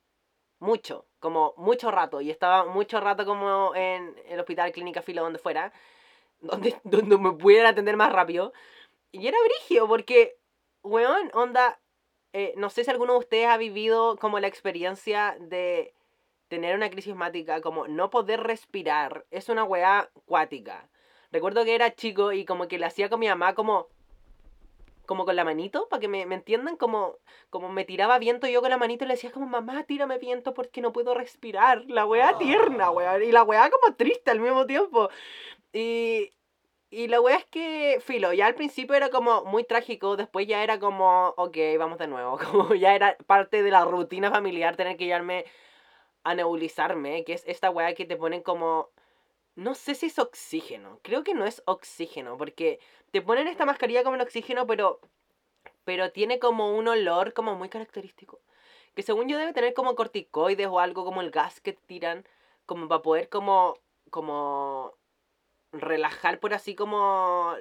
Mucho, 0.58 1.06
como 1.20 1.54
mucho 1.56 1.90
rato. 1.90 2.20
Y 2.20 2.30
estaba 2.30 2.64
mucho 2.64 3.00
rato 3.00 3.25
como 3.25 3.75
en 3.75 4.14
el 4.26 4.40
hospital, 4.40 4.73
clínica, 4.73 5.02
filo, 5.02 5.23
donde 5.23 5.38
fuera. 5.38 5.73
Donde, 6.40 6.76
donde 6.84 7.16
me 7.16 7.32
pudieran 7.32 7.73
atender 7.73 7.96
más 7.96 8.12
rápido. 8.12 8.52
Y 9.12 9.28
era 9.28 9.38
brigio 9.44 9.88
porque, 9.88 10.37
weón, 10.82 11.30
onda, 11.32 11.80
eh, 12.34 12.52
no 12.56 12.68
sé 12.68 12.84
si 12.84 12.90
alguno 12.90 13.14
de 13.14 13.20
ustedes 13.20 13.46
ha 13.46 13.56
vivido 13.56 14.16
como 14.18 14.40
la 14.40 14.49
experiencia 14.49 15.38
de 15.40 15.94
tener 16.49 16.75
una 16.76 16.90
crisis 16.90 17.12
asmática, 17.12 17.61
como 17.62 17.88
no 17.88 18.11
poder 18.11 18.42
respirar. 18.42 19.25
Es 19.30 19.49
una 19.49 19.64
weá 19.64 20.11
cuática. 20.26 20.90
Recuerdo 21.30 21.64
que 21.64 21.75
era 21.75 21.94
chico 21.94 22.32
y 22.32 22.44
como 22.44 22.68
que 22.68 22.78
le 22.78 22.87
hacía 22.87 23.08
con 23.08 23.20
mi 23.20 23.28
mamá 23.28 23.54
como 23.54 23.88
como 25.06 25.25
con 25.25 25.37
la 25.37 25.44
manito, 25.44 25.88
para 25.88 26.00
que 26.00 26.08
me, 26.08 26.26
me 26.26 26.34
entiendan, 26.37 26.76
como, 26.76 27.18
como 27.50 27.68
me 27.68 27.84
tiraba 27.84 28.18
viento 28.18 28.46
yo 28.46 28.61
con 28.61 28.70
la 28.70 28.78
manito 28.78 29.04
y 29.04 29.08
le 29.08 29.14
decía 29.14 29.32
como, 29.32 29.46
mamá, 29.46 29.84
tírame 29.84 30.18
viento 30.18 30.54
porque 30.54 30.80
no 30.80 30.92
puedo 30.92 31.14
respirar. 31.14 31.84
La 31.88 32.06
weá 32.06 32.38
tierna, 32.38 32.90
weá. 32.90 33.23
Y 33.23 33.32
la 33.32 33.42
weá 33.42 33.70
como 33.70 33.94
triste 33.96 34.30
al 34.30 34.40
mismo 34.40 34.66
tiempo. 34.66 35.11
Y, 35.73 36.30
y 36.90 37.08
la 37.08 37.20
weá 37.20 37.37
es 37.37 37.44
que, 37.46 38.00
filo, 38.00 38.32
ya 38.32 38.46
al 38.46 38.54
principio 38.54 38.94
era 38.94 39.11
como 39.11 39.44
muy 39.44 39.64
trágico, 39.64 40.16
después 40.16 40.46
ya 40.46 40.62
era 40.62 40.78
como, 40.78 41.34
ok, 41.37 41.56
vamos 41.78 41.99
de 41.99 42.06
nuevo. 42.06 42.38
Como 42.50 42.75
ya 42.75 42.94
era 42.94 43.16
parte 43.26 43.62
de 43.62 43.70
la 43.70 43.84
rutina 43.84 44.30
familiar 44.30 44.76
tener 44.76 44.96
que 44.96 45.06
llevarme 45.06 45.44
a 46.25 46.34
nebulizarme, 46.34 47.25
que 47.25 47.34
es 47.34 47.44
esta 47.46 47.70
weá 47.70 47.94
que 47.94 48.06
te 48.06 48.16
ponen 48.16 48.42
como... 48.42 48.90
No 49.56 49.75
sé 49.75 49.94
si 49.94 50.06
es 50.06 50.18
oxígeno. 50.18 50.99
Creo 51.02 51.23
que 51.25 51.34
no 51.34 51.44
es 51.46 51.62
oxígeno, 51.66 52.37
porque 52.37 52.80
te 53.12 53.23
ponen 53.23 53.46
esta 53.49 53.64
mascarilla 53.64 54.02
como 54.02 54.16
el 54.16 54.23
oxígeno, 54.23 54.66
pero 54.66 55.00
pero 55.84 56.11
tiene 56.12 56.38
como 56.38 56.75
un 56.76 56.88
olor 56.88 57.34
como 57.34 57.54
muy 57.56 57.68
característico. 57.68 58.40
Que 58.94 59.02
según 59.02 59.28
yo 59.28 59.38
debe 59.38 59.52
tener 59.52 59.75
como 59.75 59.94
corticoides 59.94 60.66
o 60.68 60.80
algo 60.80 61.04
como 61.04 61.20
el 61.20 61.30
gas 61.30 61.61
que 61.61 61.73
tiran, 61.75 62.26
como 62.64 62.88
para 62.88 63.02
poder 63.02 63.28
como, 63.28 63.78
como 64.11 64.94
relajar 65.73 66.40
por 66.40 66.54
así 66.54 66.75
como... 66.75 67.54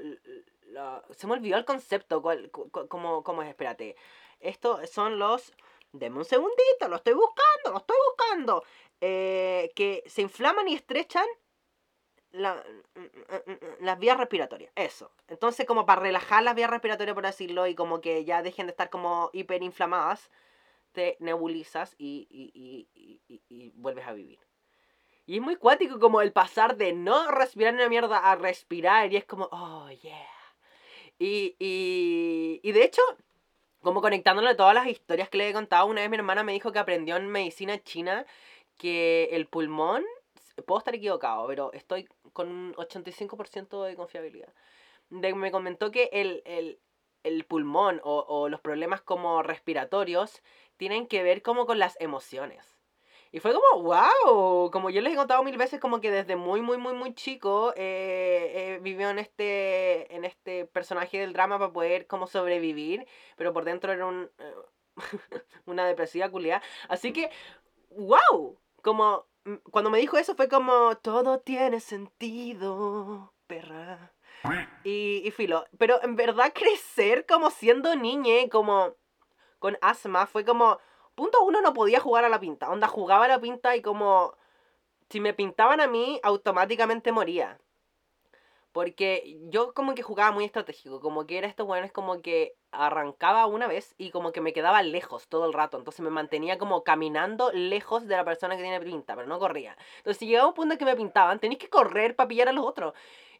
Se 1.11 1.27
me 1.27 1.33
olvidó 1.33 1.57
el 1.57 1.65
concepto, 1.65 2.21
cuál- 2.21 2.49
cu- 2.49 2.69
cu- 2.71 2.87
como, 2.87 3.23
como 3.23 3.43
es, 3.43 3.49
espérate. 3.49 3.95
Estos 4.39 4.89
son 4.89 5.19
los... 5.19 5.51
Deme 5.91 6.17
un 6.17 6.25
segundito, 6.25 6.87
lo 6.87 6.95
estoy 6.95 7.13
buscando, 7.13 7.71
lo 7.71 7.77
estoy 7.77 7.97
buscando. 8.09 8.63
Eh, 9.01 9.71
que 9.75 10.01
se 10.07 10.21
inflaman 10.21 10.67
y 10.69 10.75
estrechan 10.75 11.27
la- 12.33 12.63
las 13.79 13.99
vías 13.99 14.17
respiratorias, 14.17 14.71
eso. 14.75 15.11
Entonces, 15.27 15.65
como 15.65 15.85
para 15.85 16.01
relajar 16.01 16.43
las 16.43 16.55
vías 16.55 16.69
respiratorias, 16.69 17.13
por 17.15 17.25
decirlo, 17.25 17.67
y 17.67 17.75
como 17.75 18.01
que 18.01 18.25
ya 18.25 18.41
dejen 18.41 18.67
de 18.67 18.71
estar 18.71 18.89
como 18.89 19.29
hiperinflamadas, 19.33 20.29
te 20.91 21.17
nebulizas 21.19 21.95
y, 21.97 22.27
y, 22.29 22.51
y, 22.53 22.89
y- 22.93 23.21
y- 23.27 23.41
y 23.49 23.71
vuelves 23.75 24.07
a 24.07 24.13
vivir. 24.13 24.39
Y 25.25 25.37
es 25.37 25.41
muy 25.41 25.55
cuático 25.55 25.99
como 25.99 26.21
el 26.21 26.33
pasar 26.33 26.75
de 26.77 26.93
no 26.93 27.31
respirar 27.31 27.73
una 27.73 27.89
mierda 27.89 28.17
a 28.19 28.35
respirar, 28.35 29.11
y 29.13 29.17
es 29.17 29.25
como, 29.25 29.47
oh, 29.51 29.89
yeah. 29.89 30.27
Y, 31.19 31.55
y, 31.59 32.59
y 32.63 32.71
de 32.73 32.83
hecho, 32.83 33.01
como 33.81 34.01
conectándolo 34.01 34.49
a 34.49 34.55
todas 34.57 34.75
las 34.75 34.87
historias 34.87 35.29
que 35.29 35.37
le 35.37 35.49
he 35.49 35.53
contado, 35.53 35.85
una 35.87 36.01
vez 36.01 36.09
mi 36.09 36.17
hermana 36.17 36.43
me 36.43 36.53
dijo 36.53 36.71
que 36.71 36.79
aprendió 36.79 37.17
en 37.17 37.27
medicina 37.29 37.81
china 37.83 38.25
que 38.77 39.29
el 39.33 39.47
pulmón, 39.47 40.03
puedo 40.65 40.79
estar 40.79 40.95
equivocado, 40.95 41.47
pero 41.47 41.73
estoy 41.73 42.07
con 42.33 42.49
un 42.49 42.73
85% 42.75 43.83
de 43.83 43.95
confiabilidad. 43.95 44.53
De, 45.09 45.33
me 45.33 45.51
comentó 45.51 45.91
que 45.91 46.09
el, 46.13 46.41
el, 46.45 46.79
el 47.23 47.45
pulmón 47.45 48.01
o, 48.03 48.25
o 48.27 48.49
los 48.49 48.61
problemas 48.61 49.01
como 49.01 49.43
respiratorios 49.43 50.41
tienen 50.77 51.07
que 51.07 51.23
ver 51.23 51.41
como 51.41 51.65
con 51.65 51.79
las 51.79 51.99
emociones. 51.99 52.73
Y 53.33 53.39
fue 53.39 53.51
como, 53.51 53.81
wow, 53.81 54.69
como 54.69 54.91
yo 54.91 55.01
les 55.01 55.13
he 55.13 55.15
contado 55.15 55.43
mil 55.43 55.57
veces, 55.57 55.79
como 55.79 55.99
que 55.99 56.11
desde 56.11 56.35
muy, 56.35 56.61
muy, 56.61 56.77
muy, 56.77 56.93
muy 56.93 57.15
chico 57.15 57.73
eh, 57.75 58.51
eh, 58.75 58.79
vivió 58.83 59.09
en 59.09 59.17
este, 59.17 60.15
en 60.15 60.23
este 60.23 60.67
personaje 60.67 61.17
del 61.17 61.33
drama 61.33 61.57
para 61.57 61.73
poder 61.73 62.05
como 62.05 62.27
sobrevivir, 62.27 63.07
pero 63.35 63.51
por 63.51 63.65
dentro 63.65 63.91
era 63.91 64.05
un, 64.05 64.29
eh, 64.37 64.53
una 65.65 65.87
depresiva 65.87 66.29
culiada. 66.29 66.61
Así 66.89 67.11
que, 67.11 67.31
wow, 67.89 68.59
como 68.83 69.25
cuando 69.71 69.89
me 69.89 69.99
dijo 69.99 70.17
eso 70.17 70.35
fue 70.35 70.47
como, 70.47 70.95
todo 70.97 71.39
tiene 71.39 71.79
sentido, 71.79 73.33
perra. 73.47 74.13
Y, 74.83 75.21
y 75.25 75.31
filo, 75.31 75.65
pero 75.77 76.03
en 76.03 76.15
verdad 76.17 76.51
crecer 76.53 77.25
como 77.25 77.49
siendo 77.49 77.95
niña, 77.95 78.49
como 78.51 78.95
con 79.59 79.77
asma, 79.81 80.25
fue 80.27 80.43
como, 80.43 80.79
punto 81.15 81.41
uno 81.43 81.61
no 81.61 81.73
podía 81.73 81.99
jugar 82.01 82.25
a 82.25 82.29
la 82.29 82.39
pinta. 82.39 82.69
Onda, 82.69 82.87
jugaba 82.87 83.25
a 83.25 83.29
la 83.29 83.39
pinta 83.39 83.75
y 83.75 83.81
como, 83.81 84.35
si 85.09 85.19
me 85.19 85.33
pintaban 85.33 85.79
a 85.79 85.87
mí, 85.87 86.19
automáticamente 86.23 87.11
moría. 87.11 87.59
Porque 88.73 89.39
yo 89.49 89.73
como 89.73 89.95
que 89.95 90.03
jugaba 90.03 90.31
muy 90.31 90.45
estratégico, 90.45 90.99
como 90.99 91.25
que 91.25 91.37
era 91.37 91.47
estos 91.47 91.67
weones 91.67 91.91
como 91.91 92.21
que 92.21 92.55
arrancaba 92.73 93.45
una 93.45 93.67
vez 93.67 93.95
y 93.97 94.11
como 94.11 94.31
que 94.31 94.41
me 94.41 94.53
quedaba 94.53 94.81
lejos 94.83 95.27
todo 95.27 95.45
el 95.45 95.53
rato. 95.53 95.77
Entonces 95.77 96.01
me 96.01 96.09
mantenía 96.09 96.57
como 96.57 96.83
caminando 96.83 97.51
lejos 97.53 98.07
de 98.07 98.15
la 98.17 98.25
persona 98.25 98.55
que 98.57 98.63
tiene 98.63 98.81
pinta, 98.81 99.15
pero 99.15 99.27
no 99.27 99.39
corría. 99.39 99.77
Entonces 99.97 100.17
si 100.19 100.27
llegaba 100.27 100.47
un 100.49 100.53
punto 100.53 100.73
en 100.73 100.79
que 100.79 100.85
me 100.85 100.95
pintaban, 100.95 101.39
tenéis 101.39 101.59
que 101.59 101.69
correr 101.69 102.15
para 102.15 102.27
pillar 102.27 102.49
a 102.49 102.53
los 102.53 102.65
otros. 102.65 102.93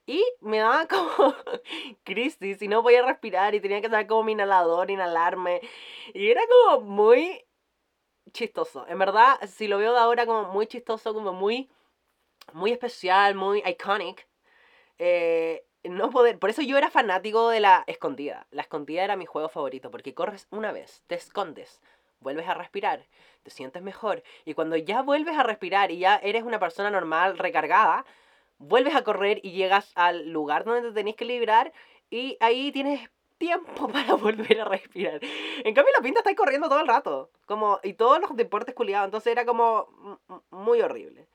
Y 0.06 0.24
me 0.42 0.60
daba 0.60 0.88
como 0.90 1.36
crisis 2.04 2.62
y 2.62 2.68
no 2.68 2.84
podía 2.84 3.04
respirar 3.06 3.56
y 3.56 3.62
tenía 3.62 3.82
que 3.82 3.88
sacar 3.88 4.08
como 4.08 4.24
mi 4.24 4.34
inhalador, 4.34 4.92
inhalarme. 4.92 5.62
Y 6.14 6.30
era 6.30 6.42
como 6.48 6.82
muy 6.82 7.46
chistoso. 8.34 8.86
En 8.88 9.00
verdad, 9.00 9.40
si 9.48 9.68
lo 9.68 9.78
veo 9.78 9.94
de 9.94 10.00
ahora 10.00 10.26
como 10.26 10.46
muy 10.54 10.68
chistoso, 10.68 11.14
como 11.14 11.34
muy, 11.34 11.70
muy 12.54 12.72
especial, 12.72 13.36
muy 13.36 13.64
iconic. 13.66 14.28
eh, 15.00 15.66
no 15.84 16.10
poder. 16.10 16.40
Por 16.40 16.50
eso 16.50 16.62
yo 16.62 16.78
era 16.78 16.90
fanático 16.90 17.50
de 17.50 17.60
la 17.60 17.84
escondida. 17.88 18.48
La 18.52 18.62
escondida 18.62 19.04
era 19.04 19.16
mi 19.16 19.26
juego 19.26 19.50
favorito. 19.50 19.92
Porque 19.92 20.14
corres 20.14 20.48
una 20.52 20.72
vez, 20.72 21.04
te 21.08 21.16
escondes, 21.16 21.82
vuelves 22.20 22.48
a 22.48 22.54
respirar, 22.54 23.06
te 23.44 23.52
sientes 23.52 23.82
mejor. 23.82 24.24
Y 24.46 24.54
cuando 24.54 24.76
ya 24.78 25.02
vuelves 25.02 25.38
a 25.38 25.44
respirar 25.44 25.92
y 25.92 26.00
ya 26.00 26.16
eres 26.18 26.44
una 26.44 26.60
persona 26.60 26.90
normal, 26.90 27.38
recargada, 27.38 28.06
vuelves 28.58 28.96
a 28.96 29.04
correr 29.04 29.40
y 29.44 29.52
llegas 29.52 29.92
al 29.96 30.30
lugar 30.30 30.64
donde 30.64 30.90
te 30.90 30.94
tenés 30.94 31.16
que 31.16 31.26
librar. 31.26 31.74
Y 32.10 32.38
ahí 32.40 32.72
tienes 32.72 33.10
tiempo 33.38 33.88
para 33.92 34.16
volver 34.16 34.62
a 34.62 34.66
respirar. 34.66 35.20
En 35.22 35.74
cambio, 35.74 35.94
la 35.96 36.04
pinta 36.04 36.20
está 36.20 36.34
corriendo 36.36 36.70
todo 36.70 36.80
el 36.80 36.88
rato. 36.88 37.30
Como, 37.46 37.80
y 37.84 37.94
todos 37.94 38.20
los 38.20 38.36
deportes 38.36 38.74
culiados. 38.74 39.06
Entonces 39.06 39.32
era 39.32 39.46
como 39.46 40.20
muy 40.50 40.82
horrible. 40.82 41.28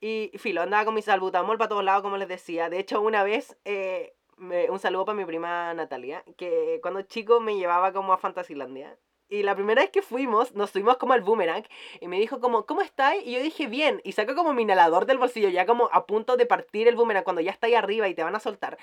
Y 0.00 0.30
filo, 0.38 0.62
andaba 0.62 0.84
con 0.84 0.94
mi 0.94 1.02
salbutamol 1.02 1.58
para 1.58 1.68
todos 1.68 1.84
lados, 1.84 2.02
como 2.02 2.16
les 2.16 2.28
decía. 2.28 2.68
De 2.70 2.78
hecho, 2.78 3.00
una 3.00 3.24
vez, 3.24 3.56
eh, 3.64 4.14
me- 4.36 4.70
un 4.70 4.78
saludo 4.78 5.04
para 5.04 5.16
mi 5.18 5.24
prima 5.24 5.74
Natalia, 5.74 6.24
que 6.36 6.78
cuando 6.82 7.02
chico 7.02 7.40
me 7.40 7.56
llevaba 7.56 7.92
como 7.92 8.12
a 8.12 8.18
Fantasilandia. 8.18 8.96
Y 9.30 9.42
la 9.42 9.54
primera 9.54 9.82
vez 9.82 9.90
que 9.90 10.00
fuimos, 10.00 10.54
nos 10.54 10.70
fuimos 10.70 10.96
como 10.96 11.12
al 11.12 11.20
boomerang 11.22 11.64
y 12.00 12.08
me 12.08 12.18
dijo 12.18 12.40
como, 12.40 12.64
¿cómo 12.64 12.80
estáis? 12.80 13.26
Y 13.26 13.32
yo 13.32 13.42
dije, 13.42 13.66
bien. 13.66 14.00
Y 14.04 14.12
sacó 14.12 14.34
como 14.34 14.54
mi 14.54 14.62
inhalador 14.62 15.04
del 15.04 15.18
bolsillo, 15.18 15.48
ya 15.50 15.66
como 15.66 15.90
a 15.92 16.06
punto 16.06 16.36
de 16.36 16.46
partir 16.46 16.88
el 16.88 16.96
boomerang, 16.96 17.24
cuando 17.24 17.42
ya 17.42 17.50
está 17.50 17.66
ahí 17.66 17.74
arriba 17.74 18.08
y 18.08 18.14
te 18.14 18.22
van 18.24 18.36
a 18.36 18.40
soltar. 18.40 18.78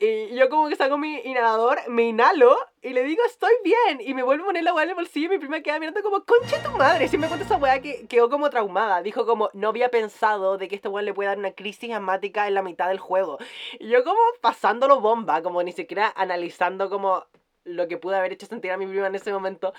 Y 0.00 0.36
yo 0.36 0.48
como 0.48 0.68
que 0.68 0.76
saco 0.76 0.96
mi 0.96 1.16
inhalador, 1.24 1.80
me 1.88 2.04
inhalo 2.04 2.56
y 2.82 2.90
le 2.90 3.02
digo, 3.02 3.20
estoy 3.26 3.52
bien. 3.64 4.00
Y 4.00 4.14
me 4.14 4.22
vuelvo 4.22 4.44
a 4.44 4.46
poner 4.46 4.62
la 4.62 4.72
weá 4.72 4.84
en 4.84 4.90
el 4.90 4.94
bolsillo 4.94 5.26
y 5.26 5.30
mi 5.30 5.38
prima 5.38 5.60
queda 5.60 5.80
mirando 5.80 6.02
como, 6.02 6.24
concha 6.24 6.62
tu 6.62 6.70
madre. 6.76 7.08
Si 7.08 7.18
me 7.18 7.26
cuenta 7.26 7.44
esa 7.44 7.56
weá 7.56 7.82
que 7.82 8.06
quedó 8.06 8.30
como 8.30 8.48
traumada. 8.48 9.02
Dijo 9.02 9.26
como, 9.26 9.50
no 9.54 9.68
había 9.68 9.90
pensado 9.90 10.56
de 10.56 10.68
que 10.68 10.76
este 10.76 10.88
weá 10.88 11.02
le 11.02 11.14
puede 11.14 11.30
dar 11.30 11.38
una 11.38 11.50
crisis 11.50 11.92
asmática 11.92 12.46
en 12.46 12.54
la 12.54 12.62
mitad 12.62 12.86
del 12.88 13.00
juego. 13.00 13.38
Y 13.80 13.88
yo 13.88 14.04
como 14.04 14.20
pasándolo 14.40 15.00
bomba, 15.00 15.42
como 15.42 15.62
ni 15.64 15.72
siquiera 15.72 16.12
analizando 16.16 16.90
como 16.90 17.24
lo 17.68 17.88
que 17.88 17.98
pude 17.98 18.16
haber 18.16 18.32
hecho 18.32 18.46
sentir 18.46 18.70
a 18.70 18.76
mi 18.76 18.86
prima 18.86 19.06
en 19.06 19.14
ese 19.14 19.32
momento. 19.32 19.72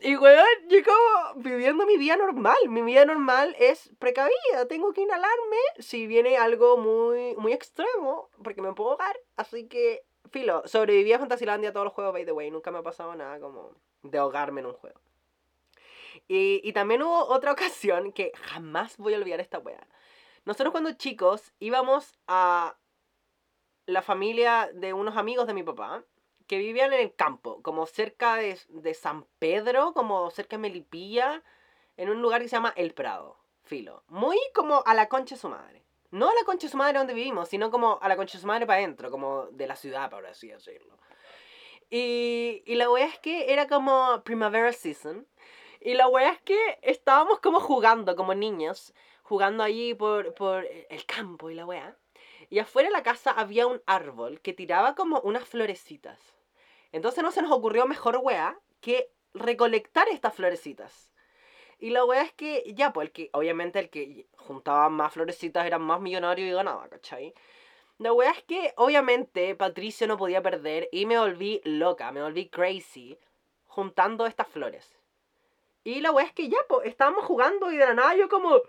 Y 0.00 0.16
weón, 0.16 0.46
yo 0.68 0.78
como 0.84 1.42
viviendo 1.42 1.86
mi 1.86 1.96
vida 1.96 2.16
normal. 2.16 2.56
Mi 2.68 2.82
vida 2.82 3.04
normal 3.04 3.54
es 3.58 3.90
precavida. 3.98 4.66
Tengo 4.68 4.92
que 4.92 5.02
inhalarme 5.02 5.56
si 5.78 6.06
viene 6.06 6.36
algo 6.36 6.76
muy, 6.76 7.34
muy 7.36 7.52
extremo, 7.52 8.30
porque 8.42 8.62
me 8.62 8.72
puedo 8.74 8.90
ahogar. 8.90 9.18
Así 9.36 9.68
que, 9.68 10.04
filo, 10.30 10.62
sobreviví 10.66 11.12
a 11.12 11.18
Fantasilandia 11.18 11.70
a 11.70 11.72
todos 11.72 11.84
los 11.84 11.94
juegos, 11.94 12.12
by 12.12 12.24
the 12.24 12.32
way. 12.32 12.50
Nunca 12.50 12.70
me 12.70 12.78
ha 12.78 12.82
pasado 12.82 13.14
nada 13.14 13.40
como 13.40 13.72
de 14.02 14.18
ahogarme 14.18 14.60
en 14.60 14.66
un 14.66 14.74
juego. 14.74 15.00
Y, 16.26 16.60
y 16.62 16.72
también 16.72 17.02
hubo 17.02 17.24
otra 17.26 17.52
ocasión 17.52 18.12
que 18.12 18.32
jamás 18.34 18.96
voy 18.98 19.14
a 19.14 19.18
olvidar 19.18 19.40
esta 19.40 19.58
wea. 19.58 19.86
Nosotros 20.44 20.72
cuando 20.72 20.92
chicos 20.92 21.52
íbamos 21.58 22.18
a 22.26 22.76
la 23.86 24.02
familia 24.02 24.70
de 24.74 24.92
unos 24.92 25.16
amigos 25.16 25.46
de 25.46 25.54
mi 25.54 25.62
papá 25.62 26.04
que 26.48 26.58
vivían 26.58 26.92
en 26.92 27.00
el 27.00 27.14
campo, 27.14 27.62
como 27.62 27.86
cerca 27.86 28.36
de, 28.36 28.58
de 28.68 28.94
San 28.94 29.26
Pedro, 29.38 29.92
como 29.92 30.30
cerca 30.30 30.56
de 30.56 30.62
Melipilla, 30.62 31.44
en 31.96 32.08
un 32.08 32.22
lugar 32.22 32.40
que 32.40 32.48
se 32.48 32.56
llama 32.56 32.72
El 32.74 32.94
Prado, 32.94 33.36
filo. 33.62 34.02
Muy 34.08 34.38
como 34.54 34.82
a 34.84 34.94
la 34.94 35.08
concha 35.08 35.34
de 35.34 35.40
su 35.40 35.48
madre. 35.48 35.84
No 36.10 36.30
a 36.30 36.34
la 36.34 36.44
concha 36.44 36.66
de 36.66 36.70
su 36.70 36.78
madre 36.78 36.98
donde 36.98 37.12
vivimos, 37.12 37.50
sino 37.50 37.70
como 37.70 37.98
a 38.00 38.08
la 38.08 38.16
concha 38.16 38.38
de 38.38 38.40
su 38.40 38.46
madre 38.46 38.66
para 38.66 38.78
adentro, 38.78 39.10
como 39.10 39.46
de 39.48 39.66
la 39.66 39.76
ciudad, 39.76 40.10
por 40.10 40.26
así 40.26 40.48
decirlo. 40.48 40.96
Y, 41.90 42.62
y 42.64 42.74
la 42.76 42.90
wea 42.90 43.06
es 43.06 43.18
que 43.18 43.52
era 43.52 43.68
como 43.68 44.22
Primavera 44.24 44.72
Season. 44.72 45.26
Y 45.80 45.94
la 45.94 46.08
wea 46.08 46.30
es 46.32 46.40
que 46.40 46.78
estábamos 46.80 47.40
como 47.40 47.60
jugando, 47.60 48.16
como 48.16 48.34
niños, 48.34 48.94
jugando 49.22 49.62
allí 49.62 49.92
por, 49.92 50.34
por 50.34 50.66
el 50.66 51.04
campo 51.04 51.50
y 51.50 51.54
la 51.54 51.66
wea. 51.66 51.94
Y 52.48 52.58
afuera 52.58 52.88
de 52.88 52.94
la 52.94 53.02
casa 53.02 53.30
había 53.32 53.66
un 53.66 53.82
árbol 53.84 54.40
que 54.40 54.54
tiraba 54.54 54.94
como 54.94 55.20
unas 55.20 55.46
florecitas. 55.46 56.37
Entonces 56.92 57.22
no 57.22 57.30
se 57.30 57.42
nos 57.42 57.52
ocurrió 57.52 57.86
mejor 57.86 58.18
wea 58.22 58.58
que 58.80 59.10
recolectar 59.34 60.08
estas 60.08 60.34
florecitas. 60.34 61.12
Y 61.78 61.90
la 61.90 62.04
wea 62.04 62.22
es 62.22 62.32
que, 62.32 62.64
ya, 62.74 62.92
pues 62.92 63.08
el 63.08 63.12
que, 63.12 63.30
obviamente 63.32 63.78
el 63.78 63.90
que 63.90 64.26
juntaba 64.36 64.88
más 64.88 65.12
florecitas 65.12 65.66
era 65.66 65.78
más 65.78 66.00
millonario 66.00 66.46
y 66.46 66.50
ganaba, 66.50 66.88
¿cachai? 66.88 67.34
La 67.98 68.12
wea 68.12 68.30
es 68.30 68.42
que, 68.44 68.72
obviamente, 68.76 69.54
Patricio 69.54 70.06
no 70.06 70.16
podía 70.16 70.42
perder 70.42 70.88
y 70.90 71.06
me 71.06 71.18
volví 71.18 71.60
loca, 71.64 72.10
me 72.10 72.22
volví 72.22 72.48
crazy 72.48 73.18
juntando 73.66 74.26
estas 74.26 74.48
flores. 74.48 74.98
Y 75.84 76.00
la 76.00 76.10
wea 76.10 76.26
es 76.26 76.32
que 76.32 76.48
ya, 76.48 76.58
pues, 76.68 76.86
estábamos 76.86 77.24
jugando 77.24 77.70
y 77.70 77.76
de 77.76 77.86
la 77.86 77.94
nada 77.94 78.16
yo 78.16 78.28
como... 78.28 78.60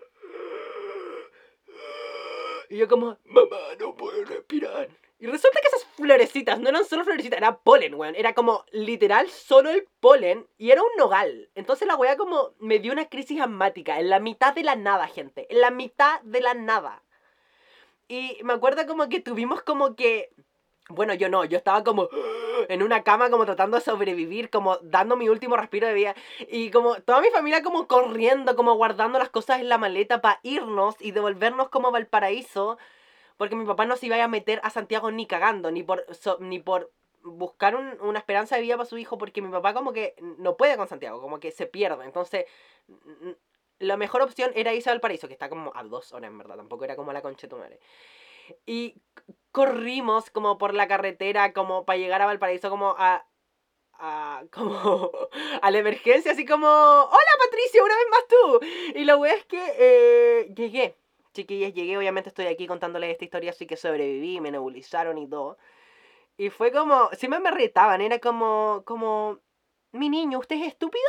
Y 2.70 2.78
yo 2.78 2.88
como, 2.88 3.18
mamá, 3.26 3.58
no 3.80 3.96
puedo 3.96 4.24
respirar. 4.26 4.90
Y 5.20 5.28
resulta 5.28 5.60
que 5.62 5.68
esas 5.68 5.84
florecitas 5.98 6.62
no 6.62 6.70
eran 6.70 6.86
solo 6.86 7.04
florecitas, 7.04 7.38
era 7.38 7.58
polen, 7.58 7.94
weón. 7.96 8.16
Era 8.16 8.34
como 8.34 8.64
literal 8.72 9.30
solo 9.30 9.70
el 9.70 9.86
polen 10.00 10.48
y 10.58 10.72
era 10.72 10.82
un 10.82 10.90
nogal. 10.98 11.50
Entonces 11.56 11.88
la 11.88 11.98
weá 11.98 12.16
como 12.16 12.54
me 12.60 12.80
dio 12.80 12.94
una 12.94 13.10
crisis 13.10 13.42
asmática 13.42 14.00
en 14.00 14.10
la 14.10 14.22
mitad 14.22 14.54
de 14.54 14.64
la 14.64 14.78
nada, 14.78 15.08
gente. 15.08 15.46
En 15.50 15.60
la 15.60 15.72
mitad 15.72 16.22
de 16.22 16.40
la 16.40 16.54
nada. 16.54 17.04
Y 18.08 18.38
me 18.44 18.54
acuerdo 18.54 18.88
como 18.88 19.10
que 19.10 19.20
tuvimos 19.20 19.62
como 19.62 19.96
que... 19.96 20.30
Bueno, 20.88 21.14
yo 21.14 21.28
no, 21.30 21.44
yo 21.44 21.58
estaba 21.58 21.84
como 21.84 22.10
en 22.70 22.82
una 22.82 23.04
cama 23.04 23.30
como 23.30 23.46
tratando 23.46 23.78
de 23.78 23.84
sobrevivir, 23.84 24.50
como 24.50 24.78
dando 24.78 25.18
mi 25.18 25.28
último 25.28 25.58
respiro 25.58 25.86
de 25.86 25.94
vida. 25.94 26.16
Y 26.48 26.72
como 26.72 26.96
toda 27.02 27.20
mi 27.20 27.30
familia 27.30 27.62
como 27.62 27.88
corriendo, 27.88 28.56
como 28.56 28.74
guardando 28.76 29.20
las 29.20 29.30
cosas 29.30 29.60
en 29.60 29.68
la 29.68 29.78
maleta 29.78 30.22
para 30.22 30.40
irnos 30.44 30.96
y 31.02 31.12
devolvernos 31.12 31.68
como 31.68 31.90
a 31.90 31.92
Valparaíso. 31.92 32.78
Porque 33.40 33.56
mi 33.56 33.66
papá 33.66 33.88
no 33.88 33.96
se 33.98 34.06
iba 34.08 34.24
a 34.24 34.28
meter 34.28 34.62
a 34.64 34.70
Santiago 34.70 35.12
ni 35.12 35.26
cagando, 35.26 35.72
ni 35.72 35.82
por, 35.84 36.06
so- 36.14 36.38
ni 36.42 36.60
por 36.60 36.92
buscar 37.24 37.76
un- 37.76 37.98
una 38.02 38.20
esperanza 38.20 38.56
de 38.58 38.62
vida 38.64 38.78
para 38.78 38.86
su 38.90 38.98
hijo, 39.00 39.18
porque 39.18 39.42
mi 39.42 39.50
papá 39.50 39.74
como 39.74 39.94
que 39.94 40.16
no 40.40 40.58
puede 40.58 40.78
con 40.78 40.88
Santiago, 40.90 41.22
como 41.22 41.40
que 41.40 41.52
se 41.52 41.66
pierde. 41.66 42.06
Entonces, 42.06 42.46
la 43.80 43.98
mejor 43.98 44.22
opción 44.22 44.52
era 44.56 44.74
irse 44.74 44.90
a 44.90 44.94
Valparaíso, 44.94 45.28
que 45.28 45.34
está 45.34 45.50
como 45.50 45.72
a 45.74 45.84
dos 45.84 46.12
horas 46.12 46.30
en 46.30 46.38
verdad, 46.38 46.58
tampoco 46.58 46.84
era 46.84 46.96
como 46.98 47.14
la 47.14 47.22
concha 47.22 47.48
de 47.48 47.50
tu 47.50 47.58
madre. 47.58 47.80
Y 48.66 49.02
corrimos 49.52 50.30
como 50.32 50.58
por 50.58 50.74
la 50.76 50.88
carretera, 50.88 51.54
como 51.54 51.86
para 51.86 52.00
llegar 52.00 52.22
a 52.22 52.28
Valparaíso, 52.28 52.70
como 52.70 52.96
a, 52.98 53.26
a, 53.94 54.44
como 54.54 55.12
a 55.64 55.72
la 55.72 55.80
emergencia, 55.80 56.34
así 56.34 56.46
como, 56.46 56.68
hola 56.68 57.32
Patricia, 57.46 57.84
una 57.84 57.96
vez 57.96 58.08
más 58.12 58.28
tú. 58.28 59.00
Y 59.00 59.06
lo 59.06 59.20
wea 59.20 59.36
es 59.36 59.46
que 59.46 59.62
eh, 59.80 60.54
llegué, 60.56 60.98
chiquillas, 61.34 61.74
llegué, 61.74 61.98
obviamente 61.98 62.30
estoy 62.30 62.48
aquí 62.48 62.68
contándoles 62.68 63.12
esta 63.12 63.26
historia, 63.26 63.52
así 63.52 63.66
que 63.68 63.78
sobreviví, 63.78 64.42
me 64.42 64.52
nebulizaron 64.52 65.18
y 65.18 65.28
todo. 65.28 65.58
Y 66.38 66.50
fue 66.50 66.72
como, 66.72 67.10
siempre 67.14 67.40
me 67.40 67.52
retaban, 67.52 68.02
era 68.02 68.20
como, 68.20 68.84
como, 68.86 69.40
mi 69.92 70.10
niño, 70.10 70.40
¿usted 70.40 70.58
es 70.58 70.68
estúpido? 70.68 71.04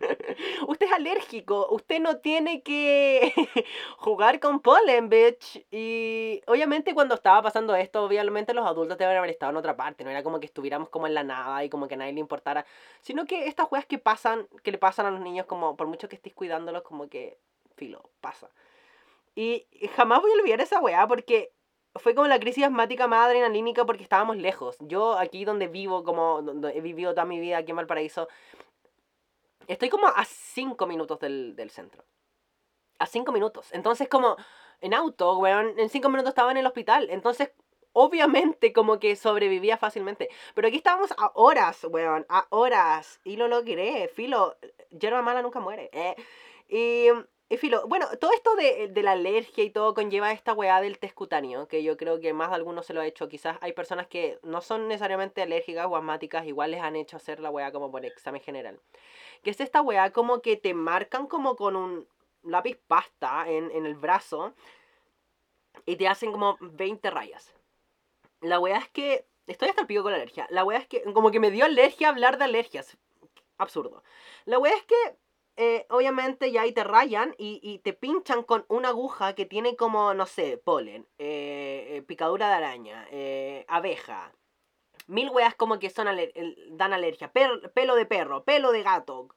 usted 0.68 0.86
es 0.86 0.92
alérgico, 0.92 1.66
usted 1.70 2.00
no 2.00 2.18
tiene 2.18 2.62
que 2.62 3.32
jugar 3.98 4.38
con 4.38 4.60
polen, 4.60 5.08
bitch. 5.08 5.66
Y 5.70 6.40
obviamente 6.46 6.94
cuando 6.94 7.16
estaba 7.16 7.42
pasando 7.42 7.74
esto, 7.74 8.04
obviamente 8.04 8.54
los 8.54 8.66
adultos 8.66 8.98
deben 8.98 9.16
haber 9.16 9.30
estado 9.30 9.50
en 9.50 9.56
otra 9.56 9.76
parte, 9.76 10.04
no 10.04 10.10
era 10.10 10.22
como 10.22 10.38
que 10.38 10.46
estuviéramos 10.46 10.88
como 10.90 11.06
en 11.08 11.14
la 11.14 11.24
nada 11.24 11.64
y 11.64 11.68
como 11.68 11.88
que 11.88 11.94
a 11.94 11.98
nadie 11.98 12.12
le 12.12 12.20
importara, 12.20 12.64
sino 13.00 13.26
que 13.26 13.46
estas 13.48 13.70
weas 13.70 13.86
que 13.86 13.98
pasan, 13.98 14.46
que 14.62 14.70
le 14.70 14.78
pasan 14.78 15.06
a 15.06 15.10
los 15.10 15.20
niños, 15.20 15.46
como 15.46 15.76
por 15.76 15.88
mucho 15.88 16.08
que 16.08 16.16
estés 16.16 16.34
cuidándolos, 16.34 16.82
como 16.82 17.08
que, 17.08 17.38
filo, 17.76 18.10
pasa. 18.20 18.48
Y 19.34 19.66
jamás 19.96 20.20
voy 20.20 20.30
a 20.32 20.34
olvidar 20.34 20.60
esa 20.60 20.80
wea 20.80 21.06
porque 21.06 21.52
fue 21.96 22.14
como 22.14 22.28
la 22.28 22.38
crisis 22.38 22.64
asmática 22.64 23.06
más 23.08 23.26
adrenalínica 23.26 23.84
porque 23.84 24.02
estábamos 24.02 24.36
lejos. 24.36 24.76
Yo 24.80 25.18
aquí 25.18 25.44
donde 25.44 25.68
vivo, 25.68 26.04
como 26.04 26.42
donde 26.42 26.76
he 26.76 26.80
vivido 26.80 27.12
toda 27.12 27.24
mi 27.24 27.40
vida 27.40 27.58
aquí 27.58 27.70
en 27.70 27.76
Valparaíso, 27.76 28.28
estoy 29.66 29.88
como 29.88 30.06
a 30.06 30.24
5 30.24 30.86
minutos 30.86 31.18
del, 31.20 31.56
del, 31.56 31.70
centro. 31.70 32.04
A 32.98 33.06
5 33.06 33.32
minutos. 33.32 33.68
Entonces 33.72 34.08
como 34.08 34.36
en 34.80 34.94
auto, 34.94 35.38
weón, 35.38 35.78
en 35.78 35.88
5 35.88 36.08
minutos 36.08 36.30
estaba 36.30 36.50
en 36.50 36.58
el 36.58 36.66
hospital. 36.66 37.08
Entonces 37.10 37.52
obviamente 37.92 38.72
como 38.72 38.98
que 39.00 39.16
sobrevivía 39.16 39.76
fácilmente. 39.76 40.28
Pero 40.54 40.68
aquí 40.68 40.76
estábamos 40.76 41.12
a 41.16 41.32
horas, 41.34 41.84
weón, 41.84 42.26
a 42.28 42.46
horas. 42.50 43.20
Y 43.24 43.36
lo 43.36 43.48
logré, 43.48 44.08
filo. 44.08 44.56
Yerba 44.90 45.22
mala 45.22 45.42
nunca 45.42 45.60
muere. 45.60 45.90
Eh. 45.92 46.16
Y 46.68 47.08
filo, 47.58 47.86
bueno, 47.88 48.06
todo 48.20 48.32
esto 48.32 48.54
de, 48.54 48.92
la 49.02 49.12
alergia 49.12 49.64
y 49.64 49.70
todo 49.70 49.92
conlleva 49.92 50.30
esta 50.30 50.52
weá 50.52 50.80
del 50.80 51.00
test 51.00 51.14
cutáneo, 51.14 51.66
que 51.66 51.82
yo 51.82 51.96
creo 51.96 52.20
que 52.20 52.32
más 52.32 52.50
de 52.50 52.54
algunos 52.54 52.86
se 52.86 52.94
lo 52.94 53.00
ha 53.00 53.06
hecho. 53.06 53.28
Quizás 53.28 53.58
hay 53.60 53.72
personas 53.72 54.06
que 54.06 54.38
no 54.42 54.60
son 54.60 54.86
necesariamente 54.86 55.42
alérgicas 55.42 55.86
o 55.88 55.96
asmáticas, 55.96 56.46
igual 56.46 56.70
les 56.70 56.80
han 56.80 56.94
hecho 56.94 57.16
hacer 57.16 57.40
la 57.40 57.50
weá 57.50 57.72
como 57.72 57.90
por 57.90 58.04
examen 58.04 58.40
general. 58.40 58.78
Que 59.42 59.50
es 59.50 59.60
esta 59.60 59.82
weá 59.82 60.12
como 60.12 60.42
que 60.42 60.56
te 60.56 60.74
marcan 60.74 61.26
como 61.26 61.56
con 61.56 61.74
un 61.74 62.06
lápiz 62.44 62.76
pasta 62.86 63.44
en, 63.48 63.70
en 63.72 63.84
el 63.84 63.96
brazo 63.96 64.54
y 65.86 65.96
te 65.96 66.06
hacen 66.06 66.30
como 66.30 66.56
20 66.60 67.10
rayas. 67.10 67.54
La 68.40 68.60
weá 68.60 68.78
es 68.78 68.88
que... 68.90 69.26
Estoy 69.46 69.68
hasta 69.68 69.80
el 69.80 69.88
pico 69.88 70.04
con 70.04 70.12
la 70.12 70.18
alergia. 70.18 70.46
La 70.50 70.62
weá 70.62 70.78
es 70.78 70.86
que 70.86 71.02
como 71.12 71.32
que 71.32 71.40
me 71.40 71.50
dio 71.50 71.64
alergia 71.64 72.08
hablar 72.08 72.38
de 72.38 72.44
alergias. 72.44 72.96
Absurdo. 73.58 74.04
La 74.44 74.60
weá 74.60 74.76
es 74.76 74.84
que 74.84 74.94
eh, 75.62 75.84
obviamente 75.90 76.50
ya 76.50 76.62
ahí 76.62 76.72
te 76.72 76.84
rayan 76.84 77.34
y, 77.36 77.80
te 77.84 77.92
pinchan 77.92 78.44
con 78.44 78.64
una 78.68 78.88
aguja 78.88 79.34
que 79.34 79.44
tiene 79.44 79.76
como, 79.76 80.14
no 80.14 80.24
sé, 80.24 80.56
polen, 80.56 81.06
eh, 81.18 81.96
eh, 81.98 82.02
picadura 82.02 82.48
de 82.48 82.54
araña, 82.54 83.06
abeja, 83.68 84.32
mil 85.06 85.28
weas 85.28 85.54
como 85.54 85.78
que 85.78 85.90
son 85.90 86.06
dan 86.70 86.94
alergia, 86.94 87.30
pelo 87.30 87.94
de 87.94 88.06
perro, 88.06 88.42
pelo 88.42 88.72
de 88.72 88.82
gato. 88.82 89.28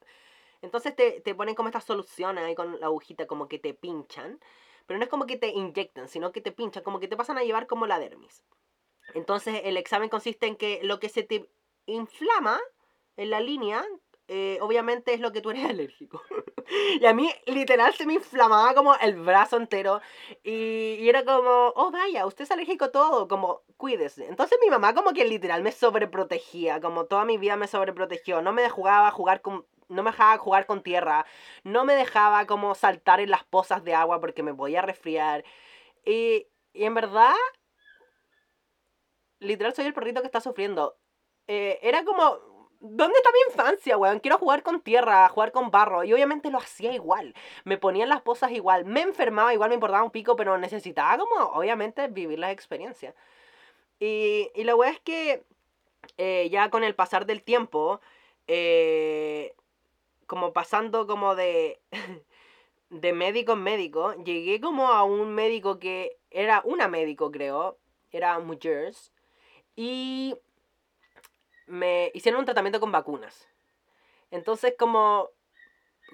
Entonces 0.62 0.96
te, 0.96 1.20
te, 1.20 1.36
ponen 1.36 1.56
como 1.56 1.68
estas 1.68 1.84
soluciones 1.84 2.46
ahí 2.46 2.56
con 2.56 2.80
la 2.80 2.86
agujita 2.86 3.28
como 3.28 3.50
que 3.50 3.60
te 3.60 3.74
pinchan, 3.74 4.40
pero 4.86 4.98
no 5.00 5.04
es 5.04 5.10
como 5.10 5.26
que 5.26 5.36
te 5.36 5.50
inyectan, 5.50 6.08
sino 6.08 6.32
que 6.32 6.40
te 6.40 6.54
pinchan, 6.54 6.84
como 6.84 7.02
que 7.02 7.10
te 7.10 7.18
pasan 7.18 7.38
a 7.38 7.44
llevar 7.44 7.68
como 7.68 7.86
la 7.86 8.00
dermis. 8.00 8.46
Entonces 9.14 9.60
el 9.66 9.76
examen 9.76 10.08
consiste 10.08 10.48
en 10.48 10.56
que 10.56 10.80
lo 10.84 11.02
que 11.02 11.10
se 11.10 11.24
te 11.24 11.50
inflama 11.86 12.62
en 13.18 13.30
la 13.30 13.42
línea 13.42 13.86
eh, 14.36 14.58
obviamente 14.62 15.14
es 15.14 15.20
lo 15.20 15.32
que 15.32 15.42
tú 15.42 15.52
eres 15.52 15.66
alérgico. 15.70 16.20
y 17.00 17.06
a 17.06 17.14
mí 17.14 17.30
literal 17.46 17.94
se 17.94 18.08
me 18.08 18.16
inflamaba 18.16 18.74
como 18.74 18.96
el 18.96 19.16
brazo 19.16 19.58
entero 19.58 20.02
y, 20.44 21.08
era 21.08 21.24
como, 21.24 21.72
oh 21.76 21.92
vaya, 21.92 22.26
usted 22.26 22.46
es 22.46 22.52
alérgico 22.52 22.90
todo, 22.90 23.28
como 23.28 23.62
cuídese. 23.78 24.26
Entonces 24.28 24.58
mi 24.60 24.72
mamá 24.72 24.96
como 24.96 25.14
que 25.14 25.26
literal 25.26 25.62
me 25.62 25.72
sobreprotegía, 25.72 26.82
como 26.82 27.06
toda 27.06 27.26
mi 27.26 27.38
vida 27.38 27.58
me 27.58 27.68
sobreprotegió, 27.68 28.42
no 28.42 28.54
me 28.54 28.64
dejaba 28.64 29.12
jugar 29.12 29.42
con... 29.42 29.68
No 29.90 30.02
me 30.02 30.10
dejaba 30.10 30.38
jugar 30.40 30.66
con 30.66 30.82
tierra, 30.82 31.26
no 31.64 31.86
me 31.86 31.94
dejaba 31.94 32.48
como 32.48 32.74
saltar 32.74 33.20
en 33.20 33.30
las 33.30 33.44
pozas 33.44 33.84
de 33.84 33.94
agua 33.94 34.20
porque 34.20 34.42
me 34.42 34.56
podía 34.56 34.82
resfriar. 34.82 35.44
Y, 36.06 36.48
y 36.74 36.86
en 36.86 36.96
verdad, 36.96 37.36
literal 39.40 39.76
soy 39.76 39.86
el 39.86 39.94
perrito 39.94 40.22
que 40.22 40.28
está 40.28 40.42
sufriendo. 40.42 40.98
Eh, 41.48 41.80
era 41.84 42.04
como, 42.06 42.53
¿Dónde 42.86 43.16
está 43.16 43.30
mi 43.32 43.54
infancia, 43.54 43.98
weón? 43.98 44.20
Quiero 44.20 44.38
jugar 44.38 44.62
con 44.62 44.82
tierra, 44.82 45.30
jugar 45.30 45.54
con 45.54 45.72
barro. 45.72 46.04
Y 46.04 46.12
obviamente 46.12 46.52
lo 46.52 46.58
hacía 46.58 46.94
igual. 46.94 47.34
Me 47.64 47.78
ponía 47.78 48.04
en 48.04 48.10
las 48.10 48.22
pozas 48.22 48.52
igual. 48.52 48.84
Me 48.84 49.02
enfermaba 49.02 49.54
igual, 49.54 49.70
me 49.70 49.76
importaba 49.76 50.04
un 50.04 50.12
pico, 50.12 50.36
pero 50.36 50.58
necesitaba 50.58 51.18
como, 51.18 51.46
obviamente, 51.54 52.10
vivir 52.10 52.40
la 52.40 52.52
experiencia. 52.52 53.16
Y, 54.00 54.52
y 54.54 54.66
la 54.66 54.76
weón 54.76 54.94
es 54.94 55.00
que 55.00 55.46
eh, 56.18 56.50
ya 56.52 56.70
con 56.70 56.84
el 56.84 56.94
pasar 56.94 57.26
del 57.26 57.42
tiempo, 57.42 58.02
eh, 58.48 59.56
como 60.28 60.52
pasando 60.52 61.08
como 61.08 61.36
de, 61.36 61.80
de 62.90 63.14
médico 63.14 63.54
en 63.54 63.64
médico, 63.64 64.14
llegué 64.26 64.60
como 64.60 64.90
a 64.90 65.04
un 65.04 65.34
médico 65.34 65.80
que 65.80 66.18
era 66.32 66.62
una 66.66 66.90
médico, 66.90 67.32
creo. 67.32 67.78
Era 68.12 68.40
mujeres. 68.40 69.14
Y 69.78 70.36
me 71.68 72.12
hicieron 72.14 72.40
un 72.40 72.46
tratamiento 72.46 72.80
con 72.80 72.92
vacunas. 72.92 73.48
Entonces, 74.32 74.76
como 74.78 75.30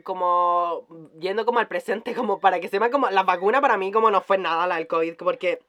como 0.04 0.88
yendo 1.20 1.46
como 1.46 1.60
al 1.60 1.68
presente, 1.68 2.14
como 2.16 2.40
para 2.40 2.60
que 2.60 2.68
sepa 2.68 2.90
como 2.90 3.10
la 3.10 3.24
vacuna 3.24 3.62
para 3.62 3.78
mí 3.78 3.92
como 3.92 4.12
no 4.12 4.22
fue 4.22 4.38
nada 4.38 4.68
la 4.68 4.76
del 4.76 4.88
COVID, 4.88 5.16
porque 5.18 5.60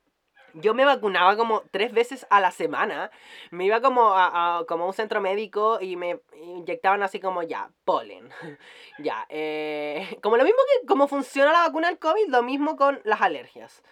yo 0.55 0.75
me 0.75 0.85
vacunaba 0.85 1.37
como 1.37 1.63
tres 1.71 1.93
veces 1.93 2.27
a 2.31 2.41
la 2.41 2.51
semana. 2.51 3.11
Me 3.51 3.65
iba 3.67 3.81
como 3.81 4.13
a, 4.15 4.65
como 4.67 4.87
un 4.87 4.93
centro 4.93 5.21
médico 5.21 5.79
y 5.81 5.97
me 5.97 6.21
inyectaban 6.35 7.03
así 7.03 7.21
como 7.21 7.43
ya, 7.43 7.71
polen. 7.85 8.29
ya, 8.99 9.27
eh, 9.29 10.19
como 10.23 10.37
lo 10.37 10.45
mismo 10.45 10.59
que 10.81 10.87
como 10.87 11.09
funciona 11.09 11.53
la 11.53 11.67
vacuna 11.67 11.89
del 11.89 11.99
COVID, 11.99 12.29
lo 12.29 12.43
mismo 12.43 12.77
con 12.77 13.01
las 13.05 13.21
alergias. 13.21 13.83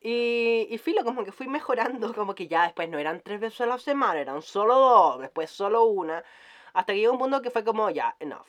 Y, 0.00 0.68
y 0.70 0.78
filo, 0.78 1.04
como 1.04 1.24
que 1.24 1.32
fui 1.32 1.48
mejorando, 1.48 2.14
como 2.14 2.34
que 2.34 2.46
ya 2.48 2.64
después 2.64 2.88
no 2.88 2.98
eran 2.98 3.20
tres 3.22 3.40
veces 3.40 3.60
a 3.62 3.66
la 3.66 3.78
semana, 3.78 4.20
eran 4.20 4.42
solo 4.42 4.78
dos, 4.78 5.20
después 5.20 5.50
solo 5.50 5.84
una, 5.84 6.24
hasta 6.72 6.92
que 6.92 7.00
llegó 7.00 7.12
un 7.12 7.18
punto 7.18 7.42
que 7.42 7.50
fue 7.50 7.64
como 7.64 7.90
ya, 7.90 8.16
enough. 8.20 8.46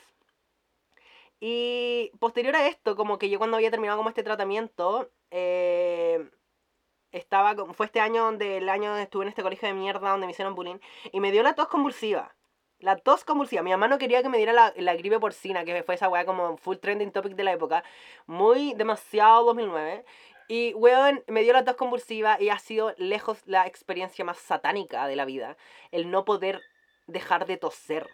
Y 1.39 2.11
posterior 2.19 2.55
a 2.55 2.67
esto, 2.67 2.95
como 2.95 3.17
que 3.17 3.29
yo 3.29 3.37
cuando 3.39 3.57
había 3.57 3.71
terminado 3.71 3.97
como 3.97 4.09
este 4.09 4.23
tratamiento, 4.23 5.09
eh, 5.31 6.29
estaba, 7.11 7.55
fue 7.73 7.85
este 7.85 7.99
año 8.01 8.23
donde 8.25 8.57
el 8.57 8.69
año 8.69 8.97
estuve 8.97 9.23
en 9.23 9.29
este 9.29 9.43
colegio 9.43 9.67
de 9.67 9.73
mierda 9.73 10.11
donde 10.11 10.27
me 10.27 10.31
hicieron 10.31 10.55
bullying, 10.55 10.79
y 11.11 11.19
me 11.19 11.31
dio 11.31 11.43
la 11.43 11.55
tos 11.55 11.67
convulsiva. 11.69 12.35
La 12.79 12.97
tos 12.97 13.25
convulsiva. 13.25 13.61
Mi 13.61 13.71
mamá 13.71 13.87
no 13.89 13.97
quería 13.97 14.21
que 14.23 14.29
me 14.29 14.37
diera 14.37 14.53
la, 14.53 14.73
la 14.77 14.95
gripe 14.95 15.19
porcina, 15.19 15.65
que 15.65 15.83
fue 15.83 15.95
esa 15.95 16.07
weá 16.09 16.25
como 16.25 16.57
full 16.57 16.77
trending 16.77 17.11
topic 17.11 17.35
de 17.35 17.43
la 17.43 17.51
época. 17.53 17.83
Muy 18.25 18.73
demasiado 18.73 19.43
2009. 19.45 20.05
Y, 20.49 20.73
weón, 20.73 21.23
me 21.27 21.43
dio 21.43 21.53
la 21.53 21.63
tos 21.63 21.75
convulsiva 21.75 22.37
y 22.39 22.49
ha 22.49 22.57
sido 22.57 22.95
lejos 22.97 23.37
la 23.45 23.67
experiencia 23.67 24.25
más 24.25 24.39
satánica 24.39 25.05
de 25.05 25.15
la 25.15 25.25
vida. 25.25 25.55
El 25.91 26.09
no 26.09 26.25
poder 26.25 26.59
dejar 27.05 27.45
de 27.45 27.57
toser 27.57 28.09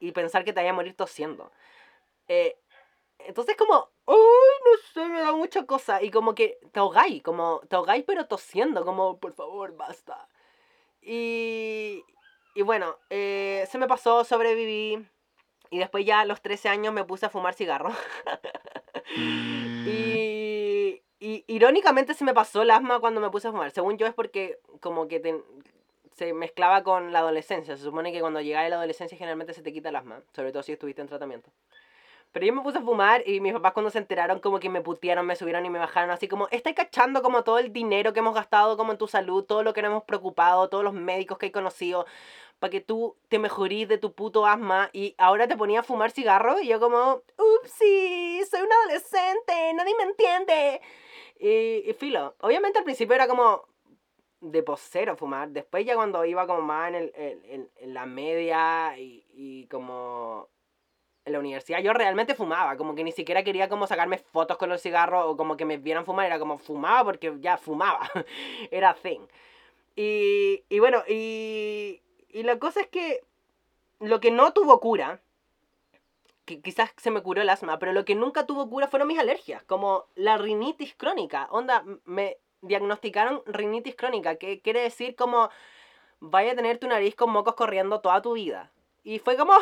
y 0.00 0.12
pensar 0.12 0.44
que 0.44 0.54
te 0.54 0.60
vaya 0.60 0.70
a 0.70 0.72
morir 0.72 0.96
tosiendo. 0.96 1.52
Eh, 2.26 2.58
entonces 3.18 3.54
como, 3.54 3.90
¡ay, 4.06 4.16
no 4.16 4.92
sé, 4.94 5.08
me 5.10 5.20
da 5.20 5.32
mucha 5.32 5.66
cosa! 5.66 6.02
Y 6.02 6.10
como 6.10 6.34
que 6.34 6.58
te 6.72 6.80
ahogáis, 6.80 7.22
como, 7.22 7.60
te 7.68 7.76
ahogáis 7.76 8.02
pero 8.06 8.26
tosiendo, 8.26 8.86
como, 8.86 9.20
por 9.20 9.34
favor, 9.34 9.76
basta. 9.76 10.26
Y, 11.02 12.02
y 12.54 12.62
bueno, 12.62 12.96
eh, 13.10 13.68
se 13.70 13.76
me 13.76 13.86
pasó, 13.86 14.24
sobreviví. 14.24 15.06
Y 15.70 15.78
después 15.78 16.06
ya 16.06 16.20
a 16.20 16.24
los 16.24 16.40
13 16.40 16.70
años 16.70 16.94
me 16.94 17.04
puse 17.04 17.26
a 17.26 17.30
fumar 17.30 17.52
cigarro. 17.52 17.90
y 19.16 20.27
y 21.20 21.44
irónicamente 21.46 22.14
se 22.14 22.24
me 22.24 22.34
pasó 22.34 22.62
el 22.62 22.70
asma 22.70 23.00
cuando 23.00 23.20
me 23.20 23.30
puse 23.30 23.48
a 23.48 23.52
fumar. 23.52 23.70
Según 23.70 23.98
yo 23.98 24.06
es 24.06 24.14
porque 24.14 24.58
como 24.80 25.08
que 25.08 25.42
se 26.16 26.32
mezclaba 26.32 26.82
con 26.82 27.12
la 27.12 27.20
adolescencia. 27.20 27.76
Se 27.76 27.82
supone 27.82 28.12
que 28.12 28.20
cuando 28.20 28.40
llega 28.40 28.68
la 28.68 28.76
adolescencia 28.76 29.16
generalmente 29.16 29.54
se 29.54 29.62
te 29.62 29.72
quita 29.72 29.88
el 29.88 29.96
asma, 29.96 30.22
sobre 30.32 30.52
todo 30.52 30.62
si 30.62 30.72
estuviste 30.72 31.00
en 31.00 31.08
tratamiento. 31.08 31.50
Pero 32.32 32.44
yo 32.44 32.52
me 32.52 32.62
puse 32.62 32.78
a 32.78 32.82
fumar 32.82 33.22
y 33.26 33.40
mis 33.40 33.54
papás 33.54 33.72
cuando 33.72 33.90
se 33.90 33.98
enteraron 33.98 34.38
como 34.40 34.60
que 34.60 34.68
me 34.68 34.82
putearon, 34.82 35.24
me 35.24 35.34
subieron 35.34 35.64
y 35.64 35.70
me 35.70 35.78
bajaron 35.78 36.10
así 36.10 36.28
como, 36.28 36.46
estáis 36.50 36.76
cachando 36.76 37.22
como 37.22 37.42
todo 37.42 37.58
el 37.58 37.72
dinero 37.72 38.12
que 38.12 38.18
hemos 38.18 38.34
gastado 38.34 38.76
como 38.76 38.92
en 38.92 38.98
tu 38.98 39.08
salud, 39.08 39.44
todo 39.44 39.62
lo 39.62 39.72
que 39.72 39.80
nos 39.80 39.90
hemos 39.90 40.04
preocupado, 40.04 40.68
todos 40.68 40.84
los 40.84 40.92
médicos 40.92 41.38
que 41.38 41.46
he 41.46 41.52
conocido, 41.52 42.04
para 42.58 42.70
que 42.70 42.80
tú 42.80 43.16
te 43.28 43.38
mejorís 43.38 43.88
de 43.88 43.98
tu 43.98 44.12
puto 44.12 44.44
asma 44.44 44.90
y 44.92 45.14
ahora 45.16 45.48
te 45.48 45.56
ponía 45.56 45.80
a 45.80 45.82
fumar 45.82 46.10
cigarro 46.10 46.60
y 46.60 46.68
yo 46.68 46.80
como, 46.80 47.22
upsi, 47.38 48.42
soy 48.50 48.60
un 48.60 48.72
adolescente, 48.72 49.72
nadie 49.74 49.94
me 49.96 50.04
entiende. 50.04 50.80
Y, 51.38 51.88
y 51.88 51.92
filo, 51.94 52.34
obviamente 52.40 52.78
al 52.78 52.84
principio 52.84 53.14
era 53.14 53.28
como 53.28 53.64
de 54.40 54.62
posero 54.62 55.16
fumar. 55.16 55.50
Después 55.50 55.84
ya 55.84 55.94
cuando 55.94 56.24
iba 56.24 56.46
como 56.46 56.62
más 56.62 56.88
en, 56.88 56.94
el, 56.94 57.12
en, 57.16 57.70
en 57.76 57.94
la 57.94 58.06
media 58.06 58.98
y, 58.98 59.24
y 59.32 59.66
como 59.66 60.48
en 61.24 61.32
la 61.32 61.38
universidad, 61.38 61.80
yo 61.80 61.92
realmente 61.92 62.34
fumaba. 62.34 62.76
Como 62.76 62.94
que 62.94 63.04
ni 63.04 63.12
siquiera 63.12 63.44
quería 63.44 63.68
como 63.68 63.86
sacarme 63.86 64.18
fotos 64.18 64.56
con 64.56 64.68
los 64.68 64.82
cigarros 64.82 65.24
o 65.26 65.36
como 65.36 65.56
que 65.56 65.64
me 65.64 65.76
vieran 65.76 66.04
fumar. 66.04 66.26
Era 66.26 66.38
como 66.38 66.58
fumaba 66.58 67.04
porque 67.04 67.34
ya 67.40 67.56
fumaba. 67.56 68.10
era 68.70 68.94
thing. 68.94 69.20
Y, 69.96 70.64
y 70.68 70.78
bueno, 70.78 71.02
y, 71.08 72.02
y 72.28 72.42
la 72.42 72.58
cosa 72.58 72.80
es 72.80 72.88
que 72.88 73.20
lo 74.00 74.20
que 74.20 74.30
no 74.30 74.52
tuvo 74.52 74.80
cura, 74.80 75.20
que 76.48 76.62
quizás 76.62 76.90
se 76.96 77.10
me 77.10 77.22
curó 77.22 77.42
el 77.42 77.50
asma, 77.50 77.78
pero 77.78 77.92
lo 77.92 78.06
que 78.06 78.14
nunca 78.14 78.46
tuvo 78.46 78.70
cura 78.70 78.88
fueron 78.88 79.08
mis 79.08 79.18
alergias, 79.18 79.62
como 79.64 80.06
la 80.14 80.38
rinitis 80.38 80.94
crónica. 80.94 81.46
Onda, 81.50 81.84
me 82.06 82.38
diagnosticaron 82.62 83.42
rinitis 83.44 83.94
crónica, 83.94 84.36
que 84.36 84.62
quiere 84.62 84.80
decir 84.80 85.14
como 85.14 85.50
vaya 86.20 86.52
a 86.52 86.56
tener 86.56 86.78
tu 86.78 86.88
nariz 86.88 87.14
con 87.14 87.30
mocos 87.30 87.54
corriendo 87.54 88.00
toda 88.00 88.22
tu 88.22 88.32
vida. 88.32 88.72
Y 89.04 89.18
fue 89.18 89.36
como, 89.36 89.52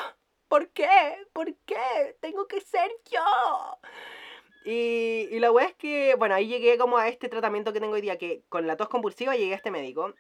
¿por 0.47 0.69
qué? 0.69 1.27
¿Por 1.33 1.53
qué? 1.67 2.17
Tengo 2.21 2.47
que 2.47 2.61
ser 2.61 2.89
yo. 3.11 3.21
Y, 4.65 5.27
y 5.33 5.41
la 5.41 5.51
wea 5.51 5.67
es 5.67 5.75
que, 5.75 6.15
bueno, 6.15 6.37
ahí 6.37 6.47
llegué 6.47 6.79
como 6.79 6.99
a 6.99 7.09
este 7.09 7.29
tratamiento 7.29 7.73
que 7.73 7.81
tengo 7.81 7.95
hoy 7.95 8.01
día, 8.01 8.17
que 8.17 8.43
con 8.49 8.69
la 8.69 8.77
tos 8.77 8.89
compulsiva 8.89 9.35
llegué 9.35 9.55
a 9.55 9.57
este 9.57 9.73
médico, 9.73 10.15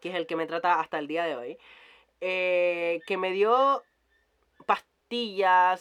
que 0.00 0.10
es 0.10 0.14
el 0.14 0.26
que 0.26 0.36
me 0.36 0.46
trata 0.46 0.78
hasta 0.78 0.98
el 0.98 1.06
día 1.06 1.24
de 1.24 1.36
hoy, 1.36 1.58
eh, 2.20 3.00
que 3.06 3.16
me 3.16 3.32
dio 3.32 3.82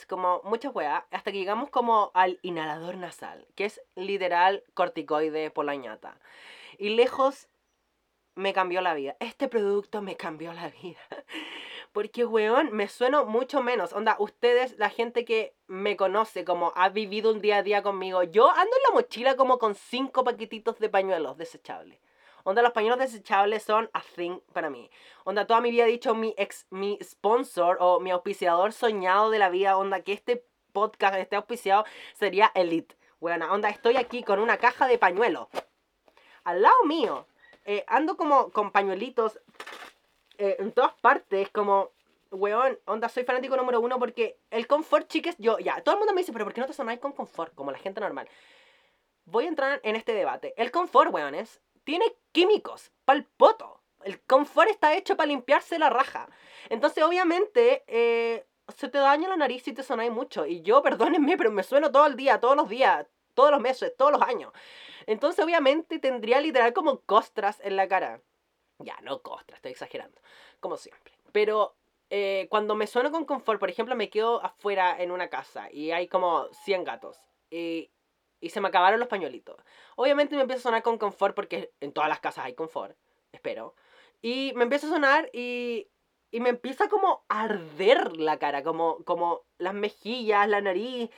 como 0.07 0.41
muchas 0.43 0.75
weas, 0.75 1.03
hasta 1.11 1.31
que 1.31 1.37
llegamos 1.37 1.69
como 1.69 2.11
al 2.13 2.39
inhalador 2.41 2.97
nasal, 2.97 3.47
que 3.55 3.65
es 3.65 3.81
literal 3.95 4.63
corticoide 4.73 5.49
por 5.51 5.65
la 5.65 5.75
ñata. 5.75 6.17
Y 6.77 6.89
lejos 6.89 7.47
me 8.35 8.53
cambió 8.53 8.81
la 8.81 8.93
vida. 8.93 9.15
Este 9.19 9.47
producto 9.47 10.01
me 10.01 10.17
cambió 10.17 10.51
la 10.53 10.69
vida. 10.69 10.99
Porque, 11.93 12.25
weón, 12.25 12.71
me 12.73 12.87
sueno 12.87 13.25
mucho 13.25 13.61
menos. 13.61 13.93
Onda, 13.93 14.15
ustedes, 14.19 14.77
la 14.77 14.89
gente 14.89 15.23
que 15.23 15.53
me 15.67 15.95
conoce, 15.95 16.43
como 16.43 16.73
ha 16.75 16.89
vivido 16.89 17.31
un 17.31 17.41
día 17.41 17.57
a 17.57 17.63
día 17.63 17.83
conmigo, 17.83 18.23
yo 18.23 18.49
ando 18.49 18.75
en 18.75 18.83
la 18.89 18.93
mochila 18.93 19.35
como 19.35 19.59
con 19.59 19.75
cinco 19.75 20.23
paquetitos 20.23 20.79
de 20.79 20.89
pañuelos 20.89 21.37
desechables. 21.37 21.99
Onda, 22.43 22.61
los 22.61 22.71
pañuelos 22.71 22.99
desechables 22.99 23.63
son 23.63 23.89
a 23.93 24.01
thing 24.01 24.39
para 24.53 24.69
mí. 24.69 24.89
Onda, 25.23 25.45
toda 25.45 25.61
mi 25.61 25.71
vida 25.71 25.83
he 25.83 25.87
dicho 25.87 26.15
mi 26.15 26.33
ex, 26.37 26.65
mi 26.69 26.97
sponsor 27.03 27.77
o 27.79 27.99
mi 27.99 28.11
auspiciador 28.11 28.73
soñado 28.73 29.29
de 29.29 29.39
la 29.39 29.49
vida, 29.49 29.77
onda, 29.77 30.01
que 30.01 30.13
este 30.13 30.45
podcast 30.71 31.15
esté 31.15 31.35
auspiciado 31.35 31.85
sería 32.13 32.51
Elite. 32.55 32.95
Bueno, 33.19 33.51
onda, 33.51 33.69
estoy 33.69 33.97
aquí 33.97 34.23
con 34.23 34.39
una 34.39 34.57
caja 34.57 34.87
de 34.87 34.97
pañuelos. 34.97 35.47
Al 36.43 36.61
lado 36.61 36.83
mío, 36.85 37.27
eh, 37.65 37.83
ando 37.87 38.17
como 38.17 38.49
con 38.49 38.71
pañuelitos 38.71 39.39
eh, 40.39 40.55
en 40.57 40.71
todas 40.71 40.93
partes, 40.93 41.49
como, 41.49 41.91
weón, 42.31 42.79
onda, 42.85 43.09
soy 43.09 43.23
fanático 43.23 43.55
número 43.55 43.79
uno 43.79 43.99
porque 43.99 44.39
el 44.49 44.65
confort, 44.65 45.07
chiques, 45.07 45.35
yo, 45.37 45.59
ya, 45.59 45.81
todo 45.83 45.93
el 45.93 45.99
mundo 45.99 46.13
me 46.13 46.21
dice, 46.21 46.33
pero 46.33 46.45
¿por 46.45 46.53
qué 46.53 46.61
no 46.61 46.67
te 46.67 46.73
sonáis 46.73 46.99
con 46.99 47.11
confort? 47.11 47.53
Como 47.53 47.71
la 47.71 47.77
gente 47.77 48.01
normal. 48.01 48.27
Voy 49.25 49.45
a 49.45 49.49
entrar 49.49 49.79
en 49.83 49.95
este 49.95 50.13
debate. 50.13 50.55
El 50.57 50.71
confort, 50.71 51.13
weones, 51.13 51.61
tiene 51.83 52.05
químicos, 52.31 52.91
pa'l 53.05 53.25
poto. 53.25 53.81
El 54.03 54.21
confort 54.21 54.69
está 54.69 54.95
hecho 54.95 55.15
para 55.15 55.27
limpiarse 55.27 55.77
la 55.77 55.89
raja. 55.89 56.27
Entonces, 56.69 57.03
obviamente, 57.03 57.83
eh, 57.87 58.45
se 58.75 58.89
te 58.89 58.97
daña 58.97 59.29
la 59.29 59.37
nariz 59.37 59.63
si 59.63 59.73
te 59.73 59.83
sonáis 59.83 60.11
mucho. 60.11 60.45
Y 60.45 60.61
yo, 60.61 60.81
perdónenme, 60.83 61.37
pero 61.37 61.51
me 61.51 61.63
sueno 61.63 61.91
todo 61.91 62.07
el 62.07 62.15
día, 62.15 62.39
todos 62.39 62.55
los 62.55 62.69
días, 62.69 63.05
todos 63.33 63.51
los 63.51 63.61
meses, 63.61 63.93
todos 63.97 64.11
los 64.11 64.21
años. 64.21 64.51
Entonces, 65.05 65.43
obviamente, 65.43 65.99
tendría 65.99 66.39
literal 66.39 66.73
como 66.73 67.01
costras 67.01 67.59
en 67.63 67.75
la 67.75 67.87
cara. 67.87 68.21
Ya, 68.79 68.97
no 69.01 69.21
costras, 69.21 69.57
estoy 69.57 69.71
exagerando. 69.71 70.19
Como 70.59 70.77
siempre. 70.77 71.13
Pero 71.31 71.75
eh, 72.09 72.47
cuando 72.49 72.75
me 72.75 72.87
sueno 72.87 73.11
con 73.11 73.25
confort, 73.25 73.59
por 73.59 73.69
ejemplo, 73.69 73.95
me 73.95 74.09
quedo 74.09 74.43
afuera 74.43 74.95
en 75.01 75.11
una 75.11 75.29
casa 75.29 75.71
y 75.71 75.91
hay 75.91 76.07
como 76.07 76.47
100 76.51 76.83
gatos. 76.83 77.19
Y, 77.49 77.89
y 78.41 78.49
se 78.49 78.59
me 78.59 78.67
acabaron 78.67 78.99
los 78.99 79.07
pañuelitos. 79.07 79.55
Obviamente 79.95 80.35
me 80.35 80.41
empieza 80.41 80.59
a 80.59 80.63
sonar 80.63 80.83
con 80.83 80.97
confort 80.97 81.35
porque 81.35 81.71
en 81.79 81.93
todas 81.93 82.09
las 82.09 82.19
casas 82.19 82.45
hay 82.45 82.55
confort, 82.55 82.97
espero. 83.31 83.75
Y 84.21 84.51
me 84.55 84.63
empieza 84.63 84.87
a 84.87 84.89
sonar 84.89 85.29
y, 85.31 85.87
y 86.31 86.39
me 86.41 86.49
empieza 86.49 86.89
como 86.89 87.23
a 87.29 87.43
arder 87.43 88.17
la 88.17 88.39
cara, 88.39 88.63
como, 88.63 89.03
como 89.05 89.43
las 89.57 89.73
mejillas, 89.73 90.49
la 90.49 90.59
nariz, 90.61 91.09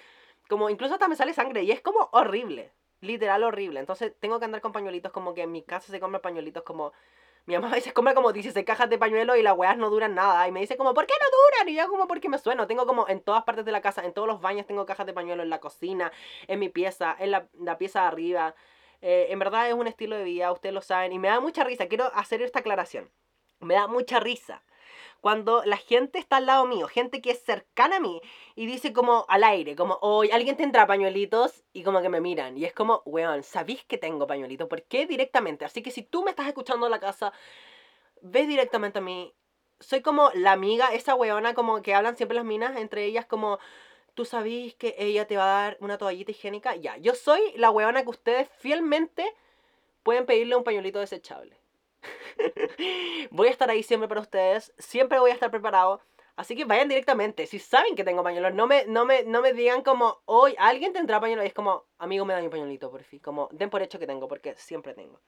como 0.50 0.70
incluso 0.70 0.94
hasta 0.94 1.08
me 1.08 1.16
sale 1.16 1.34
sangre 1.34 1.64
y 1.64 1.72
es 1.72 1.82
como 1.82 2.10
horrible, 2.12 2.72
literal 3.02 3.44
horrible. 3.44 3.80
Entonces 3.80 4.14
tengo 4.20 4.40
que 4.40 4.46
andar 4.46 4.62
con 4.62 4.74
pañuelitos 4.74 5.12
como 5.12 5.34
que 5.34 5.44
en 5.44 5.52
mi 5.52 5.64
casa 5.64 5.92
se 5.92 6.00
compran 6.00 6.22
pañuelitos 6.22 6.64
como 6.64 6.92
mi 7.46 7.56
mamá 7.56 7.68
a 7.70 7.76
veces 7.76 7.92
compra 7.92 8.14
como 8.14 8.32
16 8.32 8.66
cajas 8.66 8.90
de 8.90 8.98
pañuelos 8.98 9.38
y 9.38 9.42
las 9.42 9.58
weas 9.58 9.78
no 9.78 9.90
duran 9.90 10.16
nada. 10.16 10.48
Y 10.48 10.52
me 10.52 10.62
dice 10.62 10.78
como, 10.78 10.94
¿por 10.94 11.06
qué 11.06 11.14
no 11.20 11.28
duran? 11.28 11.70
Y 11.70 11.76
yo 11.76 11.90
como, 11.90 12.08
porque 12.08 12.30
me 12.30 12.38
sueno. 12.38 12.68
Tengo 12.68 12.86
como 12.86 13.08
en 13.10 13.20
todas 13.22 13.44
partes 13.44 13.66
de 13.66 13.72
la 13.72 13.82
casa, 13.82 14.06
en 14.06 14.14
todos 14.14 14.28
los 14.28 14.40
baños 14.40 14.66
tengo 14.66 14.86
cajas 14.86 15.06
de 15.06 15.14
pañuelos, 15.14 15.44
en 15.44 15.50
la 15.50 15.60
cocina, 15.60 16.12
en 16.48 16.60
mi 16.60 16.70
pieza, 16.70 17.16
en 17.20 17.32
la, 17.32 17.50
la 17.60 17.78
pieza 17.78 18.02
de 18.02 18.08
arriba. 18.08 18.56
Eh, 19.02 19.28
en 19.30 19.40
verdad 19.40 19.68
es 19.68 19.74
un 19.74 19.88
estilo 19.88 20.16
de 20.16 20.24
vida, 20.24 20.52
ustedes 20.52 20.74
lo 20.74 20.82
saben. 20.82 21.12
Y 21.12 21.20
me 21.20 21.28
da 21.28 21.40
mucha 21.42 21.64
risa, 21.64 21.88
quiero 21.88 22.06
hacer 22.16 22.42
esta 22.42 22.60
aclaración. 22.60 23.10
Me 23.60 23.74
da 23.74 23.88
mucha 23.88 24.20
risa 24.20 24.64
cuando 25.24 25.64
la 25.64 25.78
gente 25.78 26.20
está 26.20 26.36
al 26.36 26.48
lado 26.48 26.66
mío, 26.66 26.86
gente 26.90 27.22
que 27.22 27.32
es 27.32 27.42
cercana 27.42 27.96
a 27.96 28.00
mí, 28.02 28.20
y 28.56 28.66
dice 28.66 28.92
como 28.92 29.26
al 29.30 29.46
aire, 29.46 29.74
como, 29.74 29.98
hoy 30.02 30.30
alguien 30.32 30.58
tendrá 30.58 30.86
pañuelitos, 30.86 31.64
y 31.72 31.84
como 31.84 32.02
que 32.02 32.10
me 32.10 32.20
miran, 32.20 32.58
y 32.58 32.66
es 32.66 32.74
como, 32.74 33.02
weón, 33.06 33.42
¿sabéis 33.42 33.86
que 33.86 33.98
tengo 33.98 34.28
pañuelitos? 34.28 34.68
¿Por 34.68 34.84
qué 34.84 35.06
directamente? 35.06 35.64
Así 35.64 35.82
que 35.82 35.92
si 35.92 36.02
tú 36.04 36.26
me 36.26 36.32
estás 36.32 36.48
escuchando 36.48 36.88
en 36.88 36.92
la 36.92 37.00
casa, 37.00 37.32
ves 38.20 38.50
directamente 38.50 39.00
a 39.00 39.02
mí. 39.02 39.34
Soy 39.80 40.02
como 40.02 40.30
la 40.34 40.52
amiga, 40.52 40.94
esa 40.94 41.16
weona 41.16 41.54
como 41.54 41.82
que 41.82 41.96
hablan 41.96 42.18
siempre 42.18 42.36
las 42.36 42.44
minas, 42.44 42.76
entre 42.76 43.06
ellas 43.06 43.26
como, 43.26 43.60
¿tú 44.16 44.26
sabéis 44.26 44.76
que 44.76 44.94
ella 44.98 45.26
te 45.26 45.38
va 45.38 45.44
a 45.44 45.62
dar 45.64 45.78
una 45.80 45.98
toallita 45.98 46.32
higiénica? 46.32 46.76
Ya, 46.76 46.98
yo 46.98 47.16
soy 47.16 47.40
la 47.56 47.72
weona 47.72 48.04
que 48.04 48.10
ustedes 48.10 48.50
fielmente 48.58 49.26
pueden 50.04 50.26
pedirle 50.26 50.58
un 50.58 50.66
pañuelito 50.66 51.00
desechable. 51.00 51.63
voy 53.32 53.48
a 53.48 53.52
estar 53.52 53.70
ahí 53.70 53.84
siempre 53.84 54.08
para 54.08 54.22
ustedes, 54.22 54.74
siempre 54.78 55.20
voy 55.20 55.32
a 55.32 55.34
estar 55.34 55.52
preparado. 55.52 56.02
Así 56.36 56.56
que 56.56 56.66
vayan 56.66 56.90
directamente, 56.90 57.46
si 57.46 57.60
saben 57.60 57.96
que 57.96 58.04
tengo 58.04 58.24
pañuelos, 58.24 58.56
no 58.56 58.66
me, 58.66 58.86
no 58.86 59.06
me, 59.06 59.24
no 59.24 59.42
me 59.42 59.54
digan 59.54 59.84
como, 59.84 60.22
hoy 60.26 60.56
alguien 60.58 60.92
tendrá 60.92 61.20
pañuelos, 61.20 61.46
y 61.46 61.50
es 61.50 61.54
como, 61.54 61.86
amigo, 62.00 62.26
me 62.26 62.34
da 62.34 62.42
mi 62.42 62.50
pañuelito, 62.50 62.90
por 62.90 63.04
fin, 63.04 63.20
como, 63.20 63.50
den 63.52 63.70
por 63.70 63.84
hecho 63.84 64.00
que 64.00 64.08
tengo, 64.08 64.28
porque 64.28 64.56
siempre 64.56 64.96
tengo. 64.96 65.20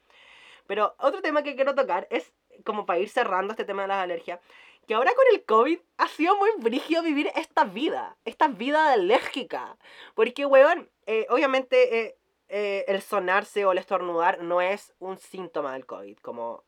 Pero 0.66 0.96
otro 0.98 1.22
tema 1.22 1.44
que 1.44 1.54
quiero 1.54 1.76
tocar 1.76 2.08
es, 2.10 2.32
como 2.64 2.86
para 2.86 2.98
ir 2.98 3.08
cerrando 3.08 3.52
este 3.52 3.64
tema 3.64 3.82
de 3.82 3.88
las 3.88 4.02
alergias, 4.02 4.40
que 4.86 4.94
ahora 4.94 5.12
con 5.14 5.24
el 5.32 5.44
COVID 5.44 5.78
ha 5.98 6.08
sido 6.08 6.36
muy 6.36 6.50
brígido 6.58 7.02
vivir 7.02 7.30
esta 7.34 7.64
vida, 7.64 8.16
esta 8.24 8.48
vida 8.48 8.92
alérgica. 8.92 9.76
Porque, 10.14 10.46
weón, 10.46 10.90
eh, 11.06 11.26
obviamente 11.28 12.00
eh, 12.00 12.18
eh, 12.48 12.84
el 12.88 13.02
sonarse 13.02 13.64
o 13.64 13.72
el 13.72 13.78
estornudar 13.78 14.42
no 14.42 14.60
es 14.60 14.94
un 14.98 15.18
síntoma 15.18 15.72
del 15.72 15.86
COVID, 15.86 16.18
como 16.18 16.64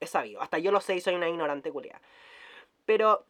es 0.00 0.10
sabido. 0.10 0.40
Hasta 0.40 0.58
yo 0.58 0.72
lo 0.72 0.80
sé 0.80 0.96
y 0.96 1.00
soy 1.00 1.14
una 1.14 1.28
ignorante 1.28 1.70
culia. 1.70 2.00
Pero 2.86 3.26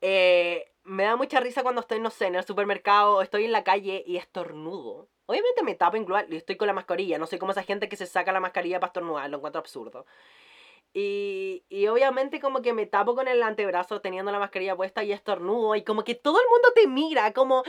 eh, 0.00 0.72
me 0.84 1.04
da 1.04 1.16
mucha 1.16 1.40
risa 1.40 1.62
cuando 1.62 1.82
estoy, 1.82 2.00
no 2.00 2.10
sé, 2.10 2.26
en 2.26 2.36
el 2.36 2.44
supermercado 2.44 3.22
estoy 3.22 3.44
en 3.44 3.52
la 3.52 3.64
calle 3.64 4.02
y 4.06 4.16
estornudo. 4.16 5.08
Obviamente 5.26 5.62
me 5.62 5.74
tapo 5.74 5.96
igual 5.96 6.26
y 6.32 6.36
estoy 6.36 6.56
con 6.56 6.66
la 6.66 6.72
mascarilla. 6.72 7.18
No 7.18 7.26
soy 7.26 7.38
como 7.38 7.52
esa 7.52 7.62
gente 7.62 7.88
que 7.88 7.96
se 7.96 8.06
saca 8.06 8.32
la 8.32 8.40
mascarilla 8.40 8.80
para 8.80 8.88
estornudar. 8.88 9.30
Lo 9.30 9.36
encuentro 9.36 9.60
absurdo. 9.60 10.06
Y, 10.92 11.64
y 11.68 11.86
obviamente 11.86 12.40
como 12.40 12.62
que 12.62 12.72
me 12.72 12.86
tapo 12.86 13.14
con 13.14 13.28
el 13.28 13.42
antebrazo 13.42 14.00
teniendo 14.00 14.32
la 14.32 14.40
mascarilla 14.40 14.74
puesta 14.74 15.04
y 15.04 15.12
estornudo. 15.12 15.76
Y 15.76 15.84
como 15.84 16.02
que 16.02 16.14
todo 16.16 16.40
el 16.40 16.48
mundo 16.48 16.72
te 16.74 16.86
mira. 16.88 17.32
Como... 17.32 17.62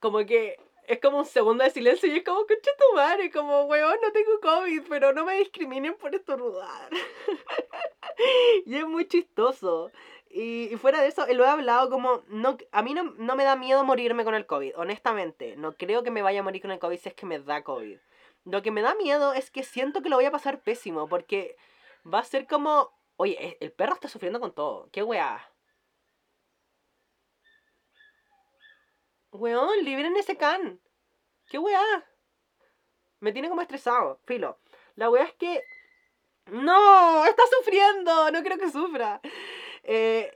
Como 0.00 0.18
que 0.26 0.56
es 0.92 1.00
como 1.00 1.18
un 1.18 1.26
segundo 1.26 1.64
de 1.64 1.70
silencio 1.70 2.08
y 2.08 2.18
es 2.18 2.24
como, 2.24 2.40
concha 2.40 2.70
tu 2.78 2.96
madre, 2.96 3.30
como, 3.30 3.64
weón, 3.64 3.96
no 4.02 4.12
tengo 4.12 4.40
COVID, 4.40 4.82
pero 4.88 5.12
no 5.12 5.24
me 5.24 5.38
discriminen 5.38 5.94
por 5.94 6.14
estornudar. 6.14 6.90
y 8.66 8.76
es 8.76 8.86
muy 8.86 9.06
chistoso. 9.06 9.90
Y, 10.28 10.74
fuera 10.76 11.02
de 11.02 11.08
eso, 11.08 11.26
lo 11.34 11.44
he 11.44 11.48
hablado 11.48 11.90
como, 11.90 12.22
no, 12.28 12.56
a 12.72 12.82
mí 12.82 12.94
no, 12.94 13.04
no, 13.18 13.36
me 13.36 13.44
da 13.44 13.54
miedo 13.54 13.84
morirme 13.84 14.24
con 14.24 14.34
el 14.34 14.46
COVID, 14.46 14.78
honestamente. 14.78 15.56
No 15.56 15.76
creo 15.76 16.02
que 16.02 16.10
me 16.10 16.22
vaya 16.22 16.40
a 16.40 16.42
morir 16.42 16.62
con 16.62 16.70
el 16.70 16.78
COVID 16.78 16.98
si 16.98 17.08
es 17.08 17.14
que 17.14 17.26
me 17.26 17.38
da 17.38 17.62
COVID. 17.62 17.98
Lo 18.44 18.62
que 18.62 18.70
me 18.70 18.82
da 18.82 18.94
miedo 18.94 19.34
es 19.34 19.50
que 19.50 19.62
siento 19.62 20.02
que 20.02 20.08
lo 20.08 20.16
voy 20.16 20.24
a 20.24 20.30
pasar 20.30 20.62
pésimo, 20.62 21.08
porque 21.08 21.56
va 22.12 22.18
a 22.18 22.24
ser 22.24 22.46
como, 22.46 22.90
oye, 23.16 23.58
el 23.60 23.72
perro 23.72 23.94
está 23.94 24.08
sufriendo 24.08 24.40
con 24.40 24.52
todo, 24.52 24.88
qué 24.90 25.02
weá. 25.02 25.51
Weón, 29.32 29.84
liberen 29.84 30.16
ese 30.16 30.36
can. 30.36 30.80
¿Qué 31.48 31.58
weá? 31.58 31.82
Me 33.20 33.32
tiene 33.32 33.48
como 33.48 33.62
estresado, 33.62 34.20
filo. 34.24 34.58
La 34.94 35.10
weá 35.10 35.24
es 35.24 35.34
que... 35.34 35.62
¡No! 36.46 37.24
¡Está 37.24 37.42
sufriendo! 37.58 38.30
No 38.30 38.42
creo 38.42 38.58
que 38.58 38.70
sufra. 38.70 39.20
Eh, 39.84 40.32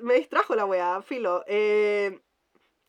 me 0.00 0.14
distrajo 0.14 0.54
la 0.54 0.64
weá, 0.64 1.02
filo. 1.02 1.44
Eh, 1.46 2.20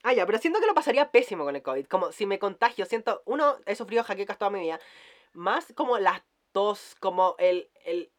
Ah, 0.04 0.14
ya, 0.14 0.26
pero 0.26 0.40
siento 0.40 0.60
que 0.60 0.66
lo 0.66 0.74
pasaría 0.74 1.12
pésimo 1.12 1.44
con 1.44 1.56
el 1.56 1.62
COVID. 1.62 1.86
Como 1.86 2.12
si 2.12 2.26
me 2.26 2.40
contagio, 2.40 2.86
siento, 2.86 3.22
uno, 3.26 3.58
he 3.66 3.76
sufrido 3.76 4.04
jaquecas 4.04 4.38
toda 4.38 4.50
mi 4.50 4.60
vida. 4.60 4.80
Más 5.34 5.72
como 5.76 6.00
las 6.00 6.24
tos, 6.52 6.96
como 7.00 7.36
el, 7.38 7.70
el, 7.86 8.12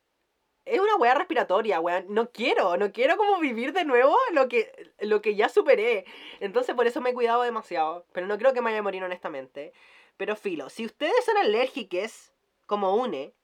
es 0.64 0.80
una 0.80 0.96
weá 0.96 1.14
respiratoria, 1.14 1.80
weón. 1.80 2.06
No 2.08 2.30
quiero, 2.30 2.76
no 2.76 2.92
quiero 2.92 3.16
como 3.16 3.38
vivir 3.38 3.72
de 3.72 3.84
nuevo 3.84 4.16
lo 4.32 4.48
que, 4.48 4.92
lo 5.00 5.20
que 5.22 5.34
ya 5.34 5.48
superé. 5.48 6.04
Entonces 6.40 6.74
por 6.74 6.86
eso 6.86 7.00
me 7.00 7.10
he 7.10 7.14
cuidado 7.14 7.42
demasiado. 7.42 8.06
Pero 8.12 8.26
no 8.26 8.38
creo 8.38 8.52
que 8.52 8.60
me 8.60 8.66
vaya 8.66 8.78
a 8.78 8.82
morir 8.82 9.02
honestamente. 9.04 9.72
Pero 10.16 10.36
filo, 10.36 10.68
si 10.70 10.84
ustedes 10.84 11.24
son 11.24 11.36
alérgiques, 11.36 12.32
como 12.66 12.96
une, 12.96 13.34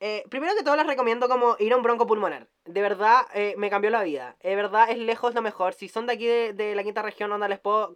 eh, 0.00 0.24
primero 0.28 0.54
que 0.54 0.62
todo 0.62 0.76
les 0.76 0.86
recomiendo 0.86 1.28
como 1.28 1.56
ir 1.58 1.72
a 1.72 1.76
un 1.76 1.82
bronco 1.82 2.06
pulmonar. 2.06 2.48
De 2.64 2.82
verdad, 2.82 3.26
eh, 3.34 3.54
me 3.56 3.70
cambió 3.70 3.90
la 3.90 4.02
vida. 4.02 4.36
De 4.42 4.54
verdad, 4.56 4.90
es 4.90 4.98
lejos 4.98 5.34
lo 5.34 5.42
mejor. 5.42 5.72
Si 5.74 5.88
son 5.88 6.06
de 6.06 6.12
aquí 6.14 6.26
de, 6.26 6.74
la 6.74 6.82
quinta 6.82 7.02
región, 7.02 7.32
onda, 7.32 7.48
les 7.48 7.58
puedo 7.60 7.94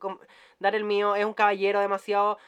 dar 0.59 0.75
el 0.75 0.85
mío. 0.85 1.14
Es 1.14 1.25
un 1.25 1.35
caballero 1.35 1.81
demasiado 1.81 2.38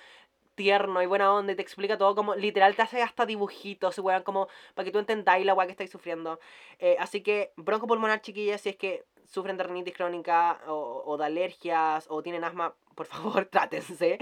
tierno 0.54 1.02
y 1.02 1.06
buena 1.06 1.32
onda 1.32 1.52
y 1.52 1.56
te 1.56 1.62
explica 1.62 1.98
todo 1.98 2.14
como 2.14 2.34
literal 2.34 2.76
te 2.76 2.82
hace 2.82 3.02
hasta 3.02 3.26
dibujitos, 3.26 3.98
weón, 3.98 4.22
como 4.22 4.48
para 4.74 4.84
que 4.84 4.92
tú 4.92 4.98
entendáis 4.98 5.44
la 5.46 5.54
weá 5.54 5.66
que 5.66 5.72
estáis 5.72 5.90
sufriendo. 5.90 6.38
Eh, 6.78 6.96
así 6.98 7.22
que 7.22 7.52
bronco 7.56 7.86
pulmonar, 7.86 8.20
chiquillas, 8.20 8.60
si 8.60 8.70
es 8.70 8.76
que 8.76 9.04
sufren 9.24 9.56
de 9.56 9.64
rinitis 9.64 9.94
crónica 9.94 10.60
o, 10.66 11.02
o 11.06 11.16
de 11.16 11.24
alergias 11.24 12.06
o 12.08 12.22
tienen 12.22 12.44
asma, 12.44 12.74
por 12.94 13.06
favor, 13.06 13.46
trátense. 13.50 14.18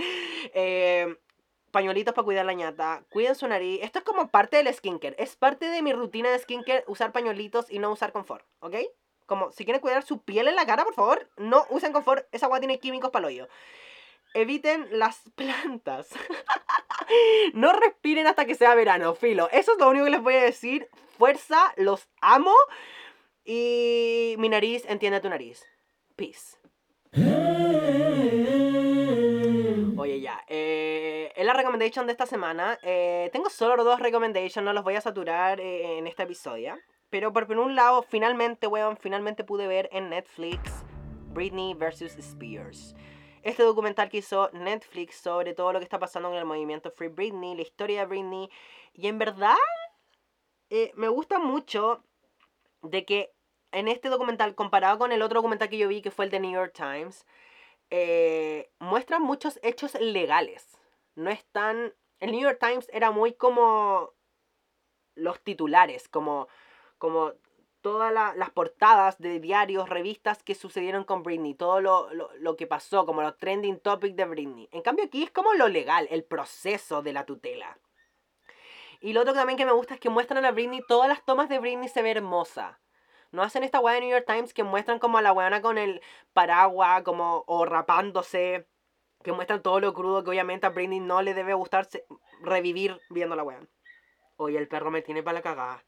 Eh, 0.55 1.17
pañuelitos 1.71 2.15
para 2.15 2.25
cuidar 2.25 2.47
la 2.47 2.53
ñata, 2.53 3.05
cuiden 3.11 3.35
su 3.35 3.47
nariz. 3.49 3.81
Esto 3.83 4.01
es 4.01 4.05
como 4.05 4.29
parte 4.29 4.57
del 4.63 4.73
skincare. 4.73 5.17
Es 5.19 5.37
parte 5.37 5.67
de 5.67 5.83
mi 5.83 5.93
rutina 5.93 6.31
de 6.31 6.39
skincare 6.39 6.85
usar 6.87 7.13
pañuelitos 7.13 7.71
y 7.71 7.79
no 7.79 7.91
usar 7.91 8.13
confort, 8.13 8.45
¿ok? 8.61 8.77
Como 9.27 9.53
si 9.53 9.65
quieren 9.65 9.81
cuidar 9.81 10.03
su 10.03 10.23
piel 10.23 10.49
en 10.49 10.57
la 10.57 10.67
cara, 10.67 10.85
por 10.85 10.95
favor, 10.95 11.29
no 11.37 11.65
usen 11.71 11.93
confort. 11.93 12.27
Esa 12.33 12.47
agua 12.47 12.59
tiene 12.59 12.81
químicos 12.81 13.11
para 13.11 13.29
el 13.29 13.49
eviten 14.35 14.87
las 14.93 15.23
plantas. 15.35 16.09
no 17.55 17.73
respiren 17.73 18.27
hasta 18.27 18.45
que 18.45 18.55
sea 18.55 18.75
verano, 18.75 19.15
filo. 19.15 19.49
Eso 19.53 19.73
es 19.73 19.79
lo 19.79 19.91
único 19.91 20.05
que 20.05 20.11
les 20.11 20.23
voy 20.23 20.35
a 20.35 20.43
decir. 20.43 20.89
Fuerza, 21.19 21.73
los 21.77 22.09
amo. 22.21 22.55
Y 23.45 24.35
mi 24.39 24.49
nariz 24.49 24.85
entiende 24.89 25.21
tu 25.21 25.29
nariz. 25.29 25.65
Peace. 26.17 26.57
Oye, 29.97 30.21
ya. 30.21 30.45
Eh, 30.47 31.33
en 31.35 31.47
la 31.47 31.53
recommendation 31.53 32.07
de 32.07 32.13
esta 32.13 32.27
semana, 32.27 32.79
eh, 32.83 33.31
tengo 33.33 33.51
solo 33.51 33.83
dos 33.83 34.01
recommendations, 34.01 34.65
no 34.65 34.73
los 34.73 34.85
voy 34.85 34.95
a 34.95 35.01
saturar 35.01 35.61
eh, 35.61 35.99
en 35.99 36.07
este 36.07 36.23
episodio. 36.23 36.79
Pero 37.09 37.33
por 37.33 37.51
un 37.59 37.75
lado, 37.75 38.03
finalmente, 38.03 38.69
weón, 38.69 38.97
finalmente 38.97 39.43
pude 39.43 39.67
ver 39.67 39.89
en 39.93 40.11
Netflix 40.11 40.85
Britney 41.33 41.75
vs. 41.75 42.17
Spears 42.19 42.95
este 43.43 43.63
documental 43.63 44.09
que 44.09 44.19
hizo 44.19 44.51
Netflix 44.53 45.17
sobre 45.17 45.55
todo 45.55 45.73
lo 45.73 45.79
que 45.79 45.85
está 45.85 45.99
pasando 45.99 46.31
en 46.31 46.37
el 46.37 46.45
movimiento 46.45 46.91
Free 46.91 47.09
Britney, 47.09 47.55
la 47.55 47.63
historia 47.63 48.01
de 48.01 48.07
Britney. 48.07 48.51
Y 48.93 49.09
en 49.09 49.19
verdad, 49.19 49.57
eh, 50.71 50.93
me 50.95 51.09
gusta 51.09 51.39
mucho 51.39 52.05
de 52.83 53.05
que 53.05 53.33
en 53.73 53.89
este 53.89 54.09
documental, 54.09 54.55
comparado 54.55 54.99
con 54.99 55.13
el 55.13 55.23
otro 55.23 55.39
documental 55.39 55.69
que 55.69 55.79
yo 55.79 55.89
vi, 55.89 56.03
que 56.03 56.11
fue 56.11 56.25
el 56.25 56.31
de 56.31 56.41
New 56.41 56.53
York 56.53 56.73
Times, 56.75 57.27
eh, 57.91 58.71
muestran 58.79 59.23
muchos 59.23 59.59
hechos 59.63 59.95
legales. 60.01 60.79
No 61.15 61.31
están... 61.31 61.95
El 62.19 62.33
New 62.33 62.41
York 62.41 62.59
Times 62.61 62.89
era 62.93 63.11
muy 63.11 63.33
como 63.33 64.13
los 65.15 65.41
titulares, 65.43 66.09
como, 66.09 66.49
como 66.99 67.33
todas 67.81 68.13
las 68.13 68.51
portadas 68.51 69.19
de 69.19 69.41
diarios, 69.41 69.89
revistas 69.89 70.43
que 70.43 70.55
sucedieron 70.55 71.05
con 71.05 71.23
Britney, 71.23 71.55
todo 71.55 71.81
lo, 71.81 72.57
que 72.57 72.67
pasó, 72.67 73.07
como 73.07 73.23
los 73.23 73.37
trending 73.39 73.81
topics 73.81 74.17
de 74.17 74.25
Britney. 74.25 74.69
En 74.73 74.83
cambio 74.83 75.05
aquí 75.05 75.23
es 75.23 75.31
como 75.31 75.55
lo 75.55 75.69
legal, 75.69 76.07
el 76.11 76.25
proceso 76.25 77.03
de 77.03 77.13
la 77.13 77.25
tutela. 77.25 77.79
Y 79.01 79.13
lo 79.13 79.23
otro 79.23 79.33
también 79.33 79.57
que 79.57 79.65
me 79.65 79.73
gusta 79.73 79.95
es 79.95 80.01
que 80.01 80.11
muestran 80.11 80.45
a 80.45 80.51
Britney, 80.51 80.83
todas 80.87 81.09
las 81.09 81.25
tomas 81.25 81.49
de 81.49 81.59
Britney 81.59 81.89
se 81.89 82.03
ve 82.03 82.11
hermosa. 82.11 82.81
No 83.33 83.43
hacen 83.43 83.63
esta 83.63 83.81
weá 83.81 83.95
de 83.95 84.01
New 84.01 84.11
York 84.11 84.27
Times 84.27 84.53
que 84.53 84.65
muestran 84.65 84.99
como 84.99 85.19
a 85.19 85.23
la 85.23 85.33
weana 85.33 85.63
con 85.63 85.79
el 85.79 86.03
paraguas, 86.33 87.03
como, 87.03 87.45
o 87.47 87.65
rapándose, 87.65 88.67
que 89.23 89.33
muestran 89.33 89.63
todo 89.63 89.81
lo 89.81 89.95
crudo 89.95 90.25
que 90.25 90.31
obviamente 90.31 90.67
a 90.67 90.71
Britney 90.71 91.01
no 91.01 91.23
le 91.23 91.35
debe 91.35 91.55
gustarse 91.55 92.05
revivir 92.43 93.01
viendo 93.09 93.37
la 93.37 93.43
weá. 93.43 93.61
Oye, 94.37 94.59
el 94.59 94.69
perro 94.69 94.91
me 94.91 95.03
tiene 95.03 95.23
para 95.23 95.35
la 95.39 95.43
cagada. 95.43 95.85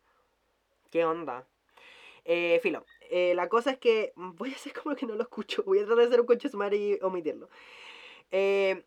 ¿Qué 0.91 1.05
onda? 1.05 1.47
Eh, 2.25 2.61
filo. 2.63 2.85
Eh, 3.11 3.35
la 3.35 3.49
cosa 3.49 3.73
es 3.73 3.79
que 3.79 4.13
mm, 4.17 4.33
voy 4.37 4.53
a 4.53 4.55
hacer 4.55 4.73
como 4.73 4.95
que 4.95 5.07
no 5.07 5.15
lo 5.15 5.23
escucho. 5.23 5.63
Voy 5.65 5.79
a 5.79 5.83
tratar 5.87 5.99
de 5.99 6.05
hacer 6.07 6.21
un 6.21 6.27
coche 6.27 6.49
sumar 6.49 6.75
y 6.75 6.99
omitirlo. 7.03 7.49
Eh, 8.31 8.85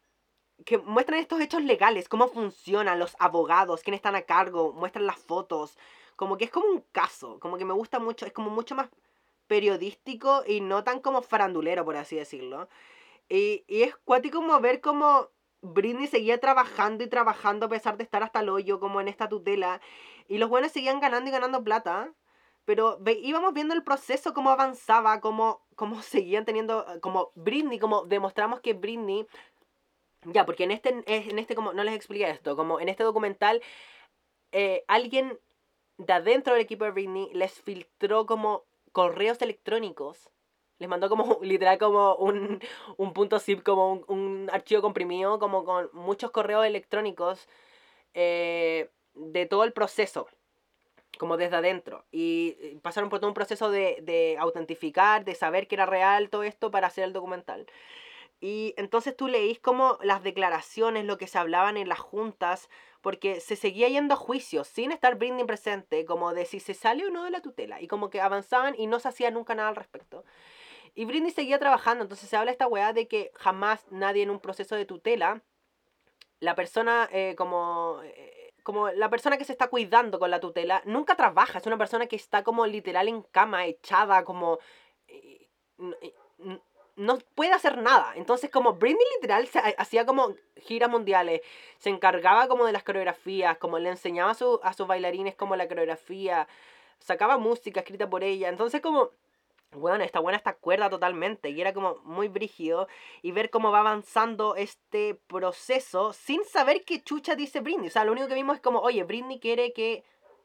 que 0.65 0.78
muestran 0.78 1.19
estos 1.19 1.41
hechos 1.41 1.63
legales, 1.63 2.08
cómo 2.10 2.30
funcionan 2.30 2.98
los 3.00 3.15
abogados, 3.19 3.84
quiénes 3.84 4.00
están 4.00 4.15
a 4.15 4.21
cargo, 4.21 4.74
muestran 4.74 5.06
las 5.06 5.17
fotos. 5.17 5.78
Como 6.15 6.38
que 6.38 6.45
es 6.45 6.52
como 6.52 6.67
un 6.67 6.82
caso. 6.91 7.39
Como 7.39 7.58
que 7.58 7.65
me 7.65 7.74
gusta 7.74 8.00
mucho. 8.00 8.26
Es 8.26 8.34
como 8.34 8.50
mucho 8.50 8.76
más 8.76 8.89
periodístico 9.48 10.43
y 10.48 10.62
no 10.62 10.84
tan 10.84 11.00
como 11.02 11.21
farandulero, 11.21 11.86
por 11.86 11.98
así 11.98 12.15
decirlo. 12.15 12.69
Y, 13.30 13.65
y 13.67 13.84
es 13.84 13.95
cuático 13.98 14.39
como 14.39 14.60
ver 14.62 14.82
cómo 14.82 15.30
Britney 15.62 16.08
seguía 16.08 16.39
trabajando 16.39 17.04
y 17.04 17.08
trabajando 17.10 17.65
a 17.67 17.69
pesar 17.69 17.98
de 17.98 18.04
estar 18.04 18.24
hasta 18.24 18.41
el 18.41 18.50
hoyo, 18.50 18.80
como 18.80 19.02
en 19.02 19.08
esta 19.08 19.30
tutela. 19.30 19.82
Y 20.28 20.38
los 20.38 20.50
buenos 20.50 20.71
seguían 20.71 21.00
ganando 21.00 21.30
y 21.30 21.34
ganando 21.34 21.63
plata 21.63 22.13
pero 22.65 22.99
íbamos 23.21 23.54
viendo 23.54 23.73
el 23.73 23.84
proceso, 23.84 24.34
cómo 24.34 24.49
avanzaba, 24.49 25.21
cómo, 25.21 25.62
cómo 25.75 26.01
seguían 26.01 26.45
teniendo, 26.45 26.86
como 27.01 27.32
Britney, 27.36 27.80
como 27.80 28.06
demostramos 28.06 28.60
que 28.60 28.73
Britney, 28.73 29.28
ya, 30.25 30.45
porque 30.45 30.63
en 30.63 30.71
este, 30.71 31.04
en 31.06 31.39
este 31.39 31.56
como, 31.56 31.73
no 31.73 31.84
les 31.84 31.95
expliqué 31.95 32.30
esto, 32.30 32.56
como 32.56 32.80
en 32.80 32.89
este 32.89 33.04
documental, 33.04 33.62
eh, 34.51 34.84
alguien 34.88 35.39
de 35.97 36.13
adentro 36.13 36.54
del 36.54 36.63
equipo 36.63 36.86
de 36.86 36.91
Britney 36.91 37.30
les 37.34 37.54
filtró 37.62 38.25
como 38.25 38.65
correos 38.91 39.41
electrónicos, 39.41 40.32
les 40.80 40.89
mandó 40.89 41.08
como, 41.10 41.39
literal, 41.43 41.78
como 41.78 42.15
un, 42.15 42.60
un 42.97 43.13
punto 43.13 43.39
zip, 43.39 43.63
como 43.63 43.93
un, 43.93 44.06
un, 44.08 44.49
archivo 44.51 44.82
comprimido, 44.82 45.38
como 45.39 45.63
con 45.63 45.89
muchos 45.93 46.32
correos 46.32 46.65
electrónicos 46.65 47.47
eh, 48.15 48.89
de 49.13 49.45
todo 49.45 49.63
el 49.63 49.73
proceso 49.73 50.28
como 51.17 51.38
desde 51.38 51.58
adentro. 51.58 52.06
Y 52.12 52.78
pasaron 52.82 53.10
por 53.10 53.19
todo 53.19 53.30
un 53.30 53.34
proceso 53.34 53.71
de, 53.71 53.99
de 54.04 54.38
autentificar, 54.39 55.25
de 55.25 55.36
saber 55.36 55.67
que 55.67 55.75
era 55.75 55.86
real 55.86 56.30
todo 56.30 56.43
esto 56.43 56.71
para 56.71 56.88
hacer 56.88 57.04
el 57.06 57.13
documental. 57.13 57.65
Y 58.39 58.73
entonces 58.78 59.15
tú 59.15 59.28
leís 59.28 59.60
como 59.60 59.97
las 60.01 60.21
declaraciones, 60.23 61.06
lo 61.06 61.17
que 61.17 61.28
se 61.28 61.38
hablaban 61.38 61.78
en 61.78 61.88
las 61.88 61.99
juntas, 61.99 62.69
porque 63.01 63.39
se 63.39 63.56
seguía 63.56 63.88
yendo 63.88 64.13
a 64.15 64.17
juicio 64.17 64.63
sin 64.63 64.91
estar 64.91 65.15
Britney 65.15 65.45
presente, 65.45 66.06
como 66.06 66.34
de 66.34 66.45
si 66.45 66.60
se 66.60 66.73
sale 66.73 67.06
o 67.06 67.12
no 67.12 67.23
de 67.23 67.32
la 67.32 67.41
tutela. 67.41 67.82
Y 67.82 67.88
como 67.88 68.10
que 68.10 68.21
avanzaban 68.21 68.75
y 68.78 68.88
no 68.88 68.99
se 68.99 69.08
hacía 69.08 69.32
nunca 69.32 69.56
nada 69.56 69.69
al 69.69 69.75
respecto. 69.75 70.25
Y 70.95 71.06
Britney 71.06 71.32
seguía 71.32 71.60
trabajando, 71.60 72.04
entonces 72.04 72.30
se 72.30 72.38
habla 72.38 72.51
esta 72.51 72.67
weá 72.67 72.93
de 72.93 73.08
que 73.08 73.32
jamás 73.36 73.86
nadie 73.89 74.23
en 74.23 74.30
un 74.30 74.39
proceso 74.39 74.75
de 74.75 74.86
tutela, 74.86 75.41
la 76.39 76.56
persona 76.56 77.10
eh, 77.12 77.36
como... 77.38 78.01
Como 78.65 78.89
la 78.89 79.12
persona 79.12 79.38
que 79.38 79.45
se 79.45 79.51
está 79.51 79.67
cuidando 79.67 80.17
con 80.17 80.32
la 80.32 80.39
tutela, 80.39 80.82
nunca 80.86 81.15
trabaja, 81.15 81.60
es 81.60 81.67
una 81.67 81.78
persona 81.78 82.08
que 82.08 82.15
está 82.15 82.43
como 82.43 82.65
literal 82.65 83.08
en 83.08 83.21
cama, 83.21 83.67
echada, 83.67 84.23
como... 84.23 84.58
Eh, 85.08 85.47
eh, 86.01 86.60
no 86.95 87.19
puede 87.36 87.51
hacer 87.51 87.78
nada. 87.78 88.13
Entonces, 88.15 88.49
como 88.49 88.73
Britney 88.73 89.06
literal 89.17 89.45
se 89.45 89.60
hacía 89.78 90.08
como 90.08 90.34
giras 90.58 90.89
mundiales, 90.89 91.41
se 91.78 91.91
encargaba 91.91 92.47
como 92.47 92.65
de 92.65 92.71
las 92.71 92.82
coreografías, 92.82 93.60
como 93.60 93.78
le 93.78 93.89
enseñaba 93.89 94.32
a, 94.32 94.67
a 94.67 94.73
sus 94.73 94.88
bailarines 94.88 95.36
como 95.36 95.56
la 95.56 95.67
coreografía, 95.67 96.47
sacaba 96.97 97.38
música 97.38 97.82
escrita 97.82 98.10
por 98.10 98.23
ella. 98.23 98.49
Entonces, 98.49 98.82
como 98.82 99.12
bueno, 99.76 100.04
está 100.04 100.20
buena 100.20 100.38
esta 100.38 100.54
cuerda 100.54 100.90
totalmente. 100.90 101.50
Y 101.50 101.62
era 101.62 101.74
como 101.74 101.98
muy 102.04 102.28
brígido. 102.28 102.88
Y 103.22 103.32
ver 103.32 103.50
cómo 103.50 103.72
va 103.72 103.80
avanzando 103.80 104.56
este 104.56 105.16
proceso 105.28 106.14
sin 106.14 106.44
saber 106.46 106.84
qué 106.86 107.02
chucha 107.04 107.36
dice 107.36 107.62
Britney. 107.62 107.88
O 107.88 107.92
sea, 107.92 108.06
lo 108.06 108.12
único 108.12 108.28
que 108.28 108.36
vimos 108.36 108.56
es 108.56 108.62
como, 108.62 108.80
oye, 108.80 109.04
Britney 109.04 109.40
quiere 109.40 109.74
que, 109.74 110.04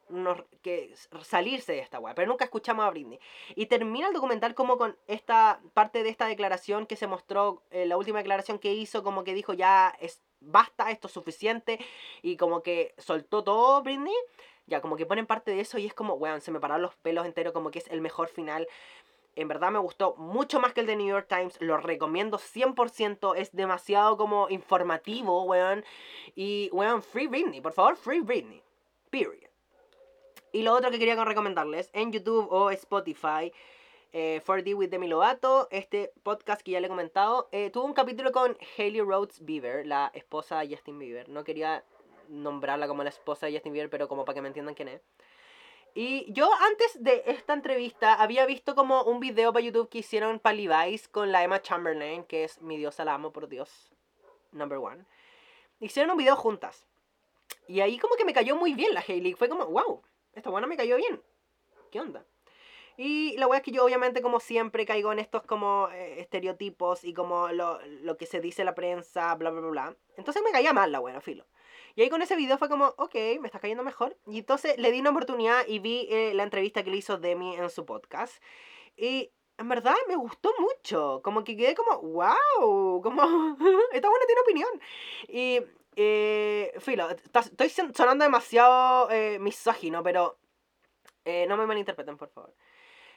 nos, 0.09 0.43
que 0.62 0.95
salirse 1.23 1.73
de 1.73 1.81
esta 1.81 1.99
weá. 1.99 2.14
Pero 2.14 2.29
nunca 2.29 2.45
escuchamos 2.45 2.85
a 2.85 2.90
Britney. 2.90 3.21
Y 3.55 3.66
termina 3.66 4.09
el 4.09 4.14
documental 4.14 4.55
como 4.55 4.79
con 4.79 4.97
esta 5.07 5.61
parte 5.75 6.03
de 6.03 6.11
esta 6.11 6.27
declaración 6.27 6.87
que 6.87 6.97
se 6.97 7.07
mostró, 7.07 7.62
eh, 7.71 7.87
la 7.87 7.97
última 7.97 8.19
declaración 8.19 8.59
que 8.59 8.75
hizo, 8.75 9.03
como 9.03 9.25
que 9.25 9.35
dijo 9.35 9.53
ya 9.53 9.97
es 10.01 10.23
basta, 10.40 10.90
esto 10.90 11.07
es 11.07 11.12
suficiente. 11.12 11.79
Y 12.23 12.37
como 12.37 12.62
que 12.62 12.95
soltó 12.99 13.45
todo 13.45 13.83
Britney. 13.83 14.14
Ya, 14.66 14.81
como 14.81 14.97
que 14.97 15.05
ponen 15.05 15.27
parte 15.27 15.51
de 15.51 15.61
eso 15.61 15.79
y 15.79 15.87
es 15.87 15.95
como, 15.95 16.14
weón, 16.14 16.40
se 16.40 16.53
me 16.53 16.61
pararon 16.61 16.83
los 16.83 16.95
pelos 16.95 17.27
enteros, 17.27 17.53
como 17.53 17.73
que 17.73 17.81
es 17.81 17.88
el 17.88 18.01
mejor 18.01 18.29
final. 18.29 18.69
En 19.37 19.49
verdad 19.49 19.71
me 19.71 19.79
gustó 19.79 20.14
mucho 20.16 20.61
más 20.61 20.73
que 20.73 20.81
el 20.81 20.87
de 20.87 20.97
New 20.97 21.07
York 21.07 21.27
Times. 21.29 21.57
Lo 21.61 21.77
recomiendo 21.77 22.38
100%. 22.38 23.35
Es 23.37 23.53
demasiado 23.53 24.16
como 24.16 24.49
informativo, 24.51 25.45
weón. 25.45 25.85
Y, 26.35 26.69
weón, 26.73 27.03
Free 27.03 27.27
Britney. 27.27 27.61
Por 27.61 27.73
favor, 27.73 27.97
Free 27.97 28.21
Britney. 28.21 28.62
Period. 29.11 29.51
Y 30.53 30.62
lo 30.62 30.75
otro 30.75 30.90
que 30.90 30.99
quería 30.99 31.23
recomendarles 31.25 31.90
en 31.93 32.12
YouTube 32.12 32.49
o 32.51 32.71
Spotify. 32.71 33.53
eh, 34.12 34.40
4D 34.45 34.75
with 34.75 34.88
Demi 34.90 35.07
Lovato, 35.07 35.69
este 35.71 36.12
podcast 36.25 36.62
que 36.62 36.73
ya 36.73 36.81
le 36.81 36.87
he 36.87 36.90
comentado, 36.90 37.49
eh, 37.53 37.71
tuvo 37.71 37.85
un 37.85 37.93
capítulo 37.93 38.33
con 38.33 38.57
Hailey 38.77 39.03
Rhodes 39.03 39.45
Bieber, 39.45 39.87
la 39.87 40.11
esposa 40.14 40.59
de 40.59 40.75
Justin 40.75 40.99
Bieber. 40.99 41.29
No 41.29 41.45
quería 41.45 41.85
nombrarla 42.29 42.88
como 42.88 43.05
la 43.05 43.11
esposa 43.11 43.47
de 43.47 43.53
Justin 43.53 43.73
Bieber, 43.73 43.90
pero 43.90 44.09
como 44.09 44.25
para 44.25 44.35
que 44.35 44.43
me 44.43 44.49
entiendan 44.49 44.75
quién 44.75 44.88
es. 44.88 45.03
Y 45.94 46.33
yo 46.33 46.50
antes 46.61 47.03
de 47.03 47.22
esta 47.26 47.53
entrevista 47.53 48.14
había 48.14 48.46
visto 48.46 48.74
como 48.74 49.03
un 49.03 49.20
video 49.20 49.53
para 49.53 49.64
YouTube 49.64 49.88
que 49.88 49.98
hicieron 49.98 50.38
para 50.38 50.55
Levi's 50.55 51.09
con 51.09 51.33
la 51.33 51.42
Emma 51.42 51.61
Chamberlain, 51.61 52.24
que 52.24 52.44
es 52.44 52.61
mi 52.62 52.76
diosa, 52.76 53.05
la 53.05 53.14
amo 53.14 53.33
por 53.33 53.48
Dios, 53.48 53.90
number 54.53 54.79
one. 54.79 55.05
Hicieron 55.81 56.12
un 56.12 56.18
video 56.18 56.37
juntas. 56.37 56.87
Y 57.66 57.81
ahí 57.81 57.98
como 57.98 58.14
que 58.16 58.24
me 58.24 58.33
cayó 58.33 58.57
muy 58.57 58.74
bien 58.74 58.94
la 58.94 59.05
Hailey. 59.07 59.35
Fue 59.35 59.48
como, 59.48 59.66
wow, 59.66 60.03
esta 60.35 60.50
buena 60.50 60.66
me 60.66 60.76
cayó 60.76 60.96
bien. 60.96 61.20
¿Qué 61.90 62.00
onda? 62.00 62.24
Y 62.96 63.37
la 63.38 63.46
wea 63.46 63.59
es 63.59 63.64
que 63.64 63.70
yo 63.70 63.85
obviamente 63.85 64.20
como 64.20 64.40
siempre 64.40 64.85
caigo 64.85 65.11
en 65.12 65.18
estos 65.20 65.42
como 65.44 65.88
eh, 65.90 66.20
estereotipos 66.20 67.05
y 67.05 67.14
como 67.14 67.48
lo, 67.48 67.81
lo, 68.03 68.16
que 68.16 68.26
se 68.26 68.40
dice 68.40 68.62
la 68.62 68.74
prensa, 68.74 69.35
bla, 69.37 69.50
bla, 69.50 69.61
bla, 69.61 69.70
bla. 69.70 69.96
Entonces 70.16 70.42
me 70.44 70.50
caía 70.50 70.72
mal 70.72 70.92
la 70.92 70.98
buena, 70.98 71.20
filo. 71.20 71.46
Y 71.94 72.03
ahí 72.03 72.11
con 72.11 72.22
ese 72.22 72.37
video 72.37 72.59
fue 72.59 72.68
como, 72.68 72.94
ok, 72.96 73.14
me 73.40 73.46
está 73.46 73.59
cayendo 73.59 73.83
mejor. 73.83 74.16
Y 74.26 74.38
entonces 74.38 74.79
le 74.79 74.92
di 74.92 75.00
una 75.00 75.11
oportunidad 75.11 75.66
y 75.66 75.79
vi 75.79 76.07
eh, 76.11 76.33
la 76.35 76.42
entrevista 76.44 76.83
que 76.83 76.90
le 76.90 76.96
hizo 76.98 77.18
Demi 77.18 77.57
en 77.57 77.70
su 77.70 77.85
podcast. 77.85 78.42
Y 78.96 79.33
en 79.59 79.68
verdad 79.68 79.94
me 80.09 80.16
gustó 80.16 80.53
mucho. 80.59 81.20
Como 81.22 81.44
que 81.44 81.57
quedé 81.57 81.74
como, 81.74 82.00
wow, 82.00 83.03
como, 83.03 83.22
esta 83.92 84.09
buena 84.09 84.26
tiene 84.26 84.40
opinión. 84.42 84.70
Y, 85.29 85.61
eh, 85.96 86.72
filo, 86.79 87.09
estoy 87.11 87.68
sonando 87.68 88.24
demasiado 88.24 89.11
eh, 89.11 89.38
misógino, 89.38 90.03
pero 90.03 90.38
eh, 91.24 91.46
no 91.46 91.57
me 91.57 91.66
malinterpreten, 91.66 92.16
por 92.16 92.31
favor. 92.31 92.55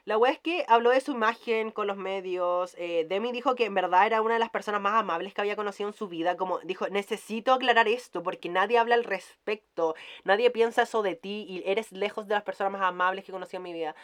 La 0.05 0.17
wea 0.17 0.33
es 0.33 0.39
que 0.39 0.65
habló 0.67 0.89
de 0.89 0.99
su 0.99 1.13
imagen 1.13 1.71
con 1.71 1.87
los 1.87 1.95
medios. 1.95 2.75
Eh, 2.77 3.05
Demi 3.07 3.31
dijo 3.31 3.55
que 3.55 3.63
en 3.65 3.73
verdad 3.73 4.05
era 4.05 4.21
una 4.21 4.33
de 4.33 4.39
las 4.41 4.49
personas 4.49 4.81
más 4.81 4.99
amables 4.99 5.33
que 5.33 5.39
había 5.39 5.55
conocido 5.55 5.87
en 5.87 5.93
su 5.93 6.09
vida. 6.09 6.35
Como 6.35 6.59
dijo, 6.59 6.89
necesito 6.89 7.53
aclarar 7.53 7.87
esto 7.87 8.21
porque 8.21 8.49
nadie 8.49 8.77
habla 8.77 8.95
al 8.95 9.05
respecto. 9.05 9.95
Nadie 10.25 10.51
piensa 10.51 10.81
eso 10.81 11.03
de 11.03 11.15
ti 11.15 11.45
y 11.47 11.63
eres 11.65 11.93
lejos 11.93 12.27
de 12.27 12.33
las 12.35 12.43
personas 12.43 12.73
más 12.73 12.81
amables 12.81 13.23
que 13.23 13.31
he 13.31 13.33
conocido 13.33 13.59
en 13.59 13.63
mi 13.63 13.71
vida. 13.71 13.95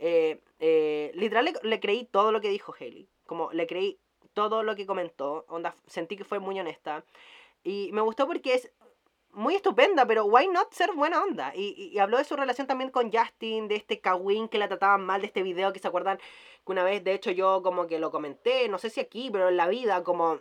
Eh, 0.00 0.40
eh, 0.58 1.12
literal 1.14 1.48
le, 1.62 1.80
creí 1.80 2.04
todo 2.04 2.32
lo 2.32 2.40
que 2.40 2.48
dijo 2.48 2.74
Haley. 2.78 3.08
Como 3.24 3.52
le 3.52 3.68
creí 3.68 4.00
todo 4.32 4.64
lo 4.64 4.74
que 4.74 4.86
comentó. 4.86 5.44
Onda, 5.48 5.76
sentí 5.86 6.16
que 6.16 6.24
fue 6.24 6.40
muy 6.40 6.58
honesta. 6.58 7.04
Y 7.62 7.90
me 7.92 8.00
gustó 8.00 8.26
porque 8.26 8.54
es 8.54 8.72
muy 9.34 9.54
estupenda, 9.54 10.06
pero 10.06 10.24
why 10.24 10.48
not 10.48 10.72
ser 10.72 10.92
buena 10.92 11.22
onda? 11.22 11.52
Y, 11.54 11.98
habló 11.98 12.18
de 12.18 12.24
su 12.24 12.36
relación 12.36 12.66
también 12.66 12.90
con 12.90 13.12
Justin, 13.12 13.68
de 13.68 13.76
este 13.76 14.00
Kawin 14.00 14.48
que 14.48 14.58
la 14.58 14.68
trataban 14.68 15.04
mal, 15.04 15.20
de 15.20 15.26
este 15.26 15.42
video 15.42 15.72
que 15.72 15.78
se 15.78 15.88
acuerdan 15.88 16.18
que 16.18 16.72
una 16.72 16.84
vez, 16.84 17.04
de 17.04 17.14
hecho, 17.14 17.30
yo 17.30 17.62
como 17.62 17.86
que 17.86 17.98
lo 17.98 18.10
comenté, 18.10 18.68
no 18.68 18.78
sé 18.78 18.90
si 18.90 19.00
aquí, 19.00 19.30
pero 19.30 19.48
en 19.48 19.56
la 19.56 19.68
vida, 19.68 20.02
como 20.02 20.40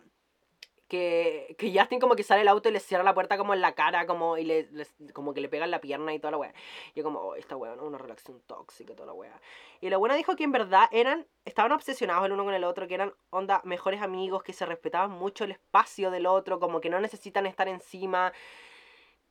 que, 0.87 1.55
que 1.57 1.77
Justin 1.77 1.99
como 1.99 2.15
que 2.15 2.21
sale 2.21 2.41
el 2.41 2.47
auto 2.47 2.69
y 2.69 2.71
le 2.71 2.79
cierra 2.79 3.03
la 3.03 3.15
puerta 3.15 3.37
como 3.37 3.53
en 3.53 3.61
la 3.61 3.73
cara, 3.73 4.05
como, 4.05 4.37
y 4.37 4.43
le, 4.43 4.69
como 5.13 5.33
que 5.33 5.41
le 5.41 5.49
pegan 5.49 5.71
la 5.71 5.81
pierna 5.81 6.13
y 6.13 6.19
toda 6.19 6.31
la 6.31 6.37
wea. 6.37 6.53
Yo 6.95 7.03
como, 7.03 7.19
oh, 7.19 7.35
esta 7.35 7.57
wea, 7.57 7.75
¿no? 7.75 7.85
Una 7.85 7.97
relación 7.97 8.41
tóxica 8.45 8.93
toda 8.93 9.07
la 9.07 9.13
wea. 9.13 9.41
Y 9.81 9.89
la 9.89 9.97
buena 9.97 10.13
dijo 10.15 10.35
que 10.35 10.43
en 10.43 10.51
verdad 10.51 10.87
eran, 10.91 11.25
estaban 11.45 11.71
obsesionados 11.71 12.25
el 12.25 12.31
uno 12.33 12.43
con 12.43 12.53
el 12.53 12.63
otro, 12.63 12.87
que 12.87 12.93
eran 12.93 13.13
onda 13.31 13.61
mejores 13.63 14.03
amigos, 14.03 14.43
que 14.43 14.53
se 14.53 14.67
respetaban 14.67 15.09
mucho 15.09 15.45
el 15.45 15.51
espacio 15.51 16.11
del 16.11 16.27
otro, 16.27 16.59
como 16.59 16.79
que 16.79 16.91
no 16.91 16.99
necesitan 16.99 17.47
estar 17.47 17.67
encima 17.67 18.31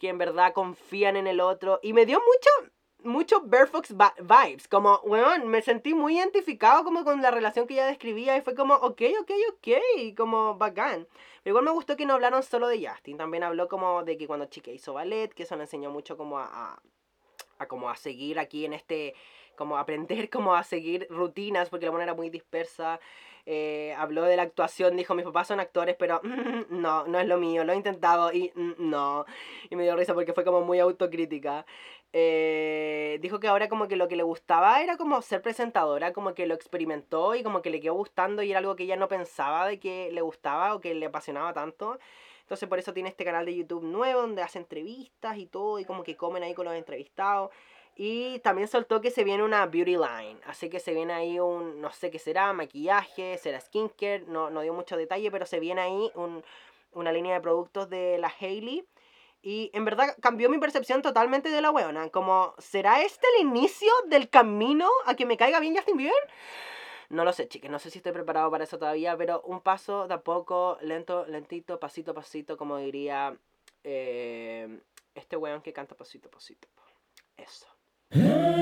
que 0.03 0.09
en 0.09 0.19
verdad 0.19 0.53
confían 0.53 1.17
en 1.17 1.29
el 1.29 1.41
otro. 1.41 1.79
Y 1.81 1.93
me 1.93 2.07
dio 2.07 2.19
mucho, 2.19 2.73
mucho 3.05 3.41
Fox 3.71 3.95
vibes. 4.19 4.67
Como, 4.67 4.99
weón, 5.05 5.47
me 5.47 5.63
sentí 5.63 5.95
muy 5.95 6.19
identificado 6.19 6.83
como 6.83 7.05
con 7.05 7.23
la 7.23 7.31
relación 7.31 7.69
que 7.69 7.75
ella 7.75 7.87
describía 7.87 8.37
y 8.37 8.41
fue 8.41 8.57
como, 8.57 8.75
ok, 8.75 9.01
ok, 9.21 9.31
ok, 9.51 10.17
como 10.17 10.57
bacán. 10.57 11.07
Pero 11.45 11.53
igual 11.53 11.67
me 11.67 11.71
gustó 11.71 11.97
que 11.97 12.05
no 12.05 12.15
hablaron 12.15 12.43
solo 12.43 12.67
de 12.67 12.85
Justin, 12.85 13.17
también 13.17 13.45
habló 13.45 13.69
como 13.69 14.03
de 14.03 14.19
que 14.19 14.27
cuando 14.27 14.47
chica 14.47 14.73
hizo 14.73 14.93
ballet, 14.93 15.33
que 15.33 15.45
eso 15.45 15.55
le 15.55 15.63
enseñó 15.63 15.93
mucho 15.93 16.17
como 16.17 16.41
a, 16.41 16.81
a, 17.59 17.67
como 17.69 17.89
a 17.89 17.95
seguir 17.95 18.41
aquí 18.41 18.65
en 18.65 18.73
este, 18.73 19.15
como 19.55 19.79
aprender 19.79 20.31
como 20.31 20.57
a 20.57 20.65
seguir 20.65 21.07
rutinas, 21.11 21.71
porque 21.71 21.87
la 21.87 21.93
buena 21.93 22.05
era 22.05 22.15
muy 22.15 22.29
dispersa. 22.29 22.99
Eh, 23.45 23.95
habló 23.99 24.23
de 24.23 24.37
la 24.37 24.43
actuación, 24.43 24.97
dijo, 24.97 25.15
mis 25.15 25.25
papás 25.25 25.49
son 25.49 25.59
actores, 25.59 25.97
pero 25.99 26.21
no, 26.71 27.07
no 27.07 27.19
es 27.19 27.27
lo 27.27 27.39
mío, 27.39 27.65
lo 27.65 27.73
he 27.73 27.77
intentado 27.77 28.33
y 28.33 28.53
no. 28.79 29.25
Y 29.71 29.77
me 29.77 29.83
dio 29.83 29.97
risa 29.97 30.15
porque 30.15 30.33
fue 30.33 30.45
como 30.45 30.63
muy 30.63 30.79
autocrítica. 30.79 31.67
Eh, 32.15 33.19
dijo 33.23 33.41
que 33.41 33.49
ahora 33.49 33.69
como 33.69 33.89
que 33.89 33.97
lo 33.97 34.07
que 34.07 34.17
le 34.17 34.23
gustaba 34.23 34.83
era 34.83 34.97
como 34.99 35.23
ser 35.23 35.41
presentadora, 35.43 36.13
como 36.13 36.35
que 36.35 36.47
lo 36.47 36.55
experimentó 36.55 37.35
y 37.35 37.43
como 37.43 37.63
que 37.63 37.71
le 37.71 37.81
quedó 37.81 37.95
gustando 37.95 38.43
y 38.43 38.51
era 38.51 38.59
algo 38.59 38.77
que 38.77 38.85
ella 38.85 38.97
no 38.97 39.09
pensaba 39.09 39.67
de 39.67 39.81
que 39.81 40.13
le 40.13 40.21
gustaba 40.21 40.75
o 40.75 40.81
que 40.81 40.95
le 40.95 41.07
apasionaba 41.07 41.53
tanto. 41.55 41.99
Entonces 42.43 42.69
por 42.69 42.79
eso 42.79 42.93
tiene 42.93 43.09
este 43.09 43.25
canal 43.25 43.47
de 43.47 43.57
YouTube 43.57 43.83
nuevo 43.83 44.21
donde 44.21 44.43
hace 44.43 44.59
entrevistas 44.59 45.39
y 45.39 45.47
todo 45.47 45.79
y 45.79 45.85
como 45.87 46.03
que 46.03 46.17
comen 46.17 46.43
ahí 46.43 46.55
con 46.55 46.67
los 46.67 46.75
entrevistados. 46.75 47.51
Y 47.95 48.39
también 48.41 48.69
soltó 48.69 49.01
que 49.01 49.11
se 49.11 49.25
viene 49.25 49.43
una 49.43 49.67
beauty 49.67 49.97
line. 49.97 50.41
Así 50.47 50.71
que 50.71 50.81
se 50.81 50.95
viene 50.95 51.13
ahí 51.13 51.39
un, 51.39 51.81
no 51.81 51.93
sé 51.93 52.11
qué 52.11 52.19
será, 52.19 52.53
maquillaje, 52.53 53.37
será 53.39 53.61
skincare. 53.61 54.25
No, 54.27 54.51
no 54.51 54.63
dio 54.63 54.73
mucho 54.73 54.97
detalle, 54.97 55.31
pero 55.31 55.47
se 55.47 55.61
viene 55.61 55.83
ahí 55.83 56.11
un, 56.15 56.43
una 56.93 57.13
línea 57.13 57.35
de 57.35 57.41
productos 57.41 57.91
de 57.91 58.19
la 58.19 58.33
Hailey. 58.41 58.85
Y 59.43 59.71
en 59.75 59.85
verdad 59.85 60.17
cambió 60.21 60.49
mi 60.49 60.59
percepción 60.59 61.03
totalmente 61.03 61.51
de 61.51 61.61
la 61.61 61.71
weona. 61.71 62.09
Como, 62.11 62.55
¿será 62.59 63.03
este 63.03 63.27
el 63.37 63.47
inicio 63.47 63.93
del 64.07 64.31
camino 64.31 64.89
a 65.05 65.15
que 65.15 65.27
me 65.27 65.37
caiga 65.37 65.61
bien 65.61 65.75
Justin 65.75 65.97
Bieber? 65.97 66.15
No 67.11 67.25
lo 67.25 67.33
sé, 67.35 67.47
chicas, 67.47 67.71
no 67.71 67.79
sé 67.79 67.91
si 67.91 67.99
estoy 67.99 68.13
preparado 68.13 68.51
para 68.51 68.65
eso 68.65 68.79
todavía, 68.79 69.15
pero 69.19 69.43
un 69.43 69.61
paso 69.61 70.09
de 70.09 70.15
a 70.15 70.21
poco, 70.23 70.79
lento, 70.81 71.27
lentito, 71.27 71.79
pasito 71.79 72.13
a 72.13 72.15
pasito, 72.15 72.57
como 72.57 72.79
diría 72.79 73.37
eh, 73.85 74.81
este 75.15 75.37
weón 75.37 75.61
que 75.61 75.75
canta 75.75 75.95
pasito 75.95 76.29
a 76.29 76.31
pasito. 76.31 76.69
Eso. 77.37 77.67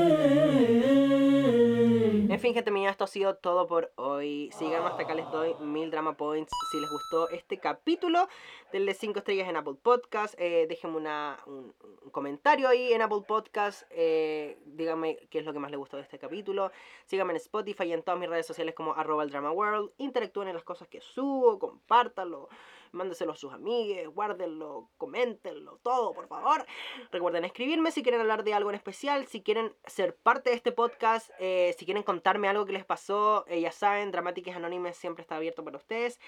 En 2.31 2.39
fin, 2.39 2.55
gente 2.55 2.71
mía, 2.71 2.89
esto 2.89 3.05
ha 3.05 3.07
sido 3.07 3.35
todo 3.35 3.67
por 3.67 3.93
hoy. 3.97 4.51
Síganme 4.57 4.87
hasta 4.87 5.03
acá, 5.03 5.15
les 5.15 5.31
doy 5.31 5.55
mil 5.61 5.91
drama 5.91 6.17
points. 6.17 6.51
Si 6.71 6.81
les 6.81 6.89
gustó 6.89 7.29
este 7.29 7.59
capítulo, 7.59 8.29
denle 8.73 8.95
5 8.95 9.19
estrellas 9.19 9.47
en 9.47 9.57
Apple 9.57 9.75
Podcast. 9.75 10.35
Eh, 10.39 10.65
déjenme 10.67 10.97
un, 10.97 11.75
comentario 12.13 12.69
ahí 12.69 12.95
en 12.95 13.03
Apple 13.03 13.25
Podcast. 13.29 13.83
Eh, 13.91 14.59
díganme 14.65 15.19
qué 15.29 15.41
es 15.41 15.45
lo 15.45 15.53
que 15.53 15.59
más 15.59 15.71
les 15.71 15.79
gustó 15.79 15.99
de 15.99 16.05
este 16.05 16.19
capítulo. 16.19 16.73
Síganme 17.05 17.33
en 17.33 17.37
Spotify 17.39 17.85
y 17.85 17.93
en 17.93 18.03
todas 18.03 18.19
mis 18.19 18.31
redes 18.31 18.47
sociales 18.47 18.75
como 18.75 18.95
arroba 18.95 19.27
drama 19.27 19.51
world. 19.51 19.91
Interactúen 19.99 20.49
en 20.49 20.55
las 20.55 20.65
cosas 20.65 20.89
que 20.89 21.03
subo, 21.03 21.59
compártanlo 21.59 22.49
mándeselo 22.93 23.33
a 23.33 23.37
sus 23.37 23.53
amigues, 23.53 24.09
guárdenlo, 24.09 24.91
coméntenlo, 24.97 25.79
todo, 25.83 26.13
por 26.13 26.29
favor. 26.29 26.67
Recuerden 27.11 27.45
escribirme 27.45 27.91
si 27.91 28.03
quieren 28.03 28.21
hablar 28.21 28.45
de 28.45 28.55
algo 28.55 28.71
en 28.71 28.77
especial, 28.77 29.27
si 29.27 29.43
quieren 29.43 29.75
ser 29.87 30.17
parte 30.17 30.51
de 30.51 30.57
este 30.57 30.73
podcast, 30.73 31.31
eh, 31.39 31.75
si 31.79 31.85
quieren 31.85 32.03
contarme 32.03 32.49
algo 32.49 32.67
que 32.67 32.73
les 32.73 32.85
pasó, 32.85 33.45
eh, 33.49 33.61
ya 33.61 33.73
saben, 33.73 34.11
Dramáticas 34.11 34.57
Anónimas 34.57 34.97
siempre 34.97 35.23
está 35.23 35.37
abierto 35.37 35.65
para 35.65 35.77
ustedes. 35.77 36.19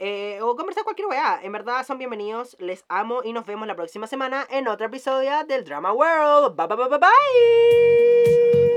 Eh, 0.00 0.40
o 0.42 0.56
conversar 0.56 0.82
cualquier 0.82 1.06
weá. 1.06 1.40
En 1.42 1.52
verdad 1.52 1.86
son 1.86 1.98
bienvenidos, 1.98 2.56
les 2.58 2.84
amo 2.88 3.22
y 3.22 3.32
nos 3.32 3.46
vemos 3.46 3.68
la 3.68 3.76
próxima 3.76 4.08
semana 4.08 4.46
en 4.50 4.66
otro 4.66 4.86
episodio 4.86 5.44
del 5.46 5.64
Drama 5.64 5.92
World. 5.92 6.56
Bye 6.56 6.66
bye 6.66 6.76
bye 6.76 6.88
bye 6.88 6.98
bye. 6.98 8.73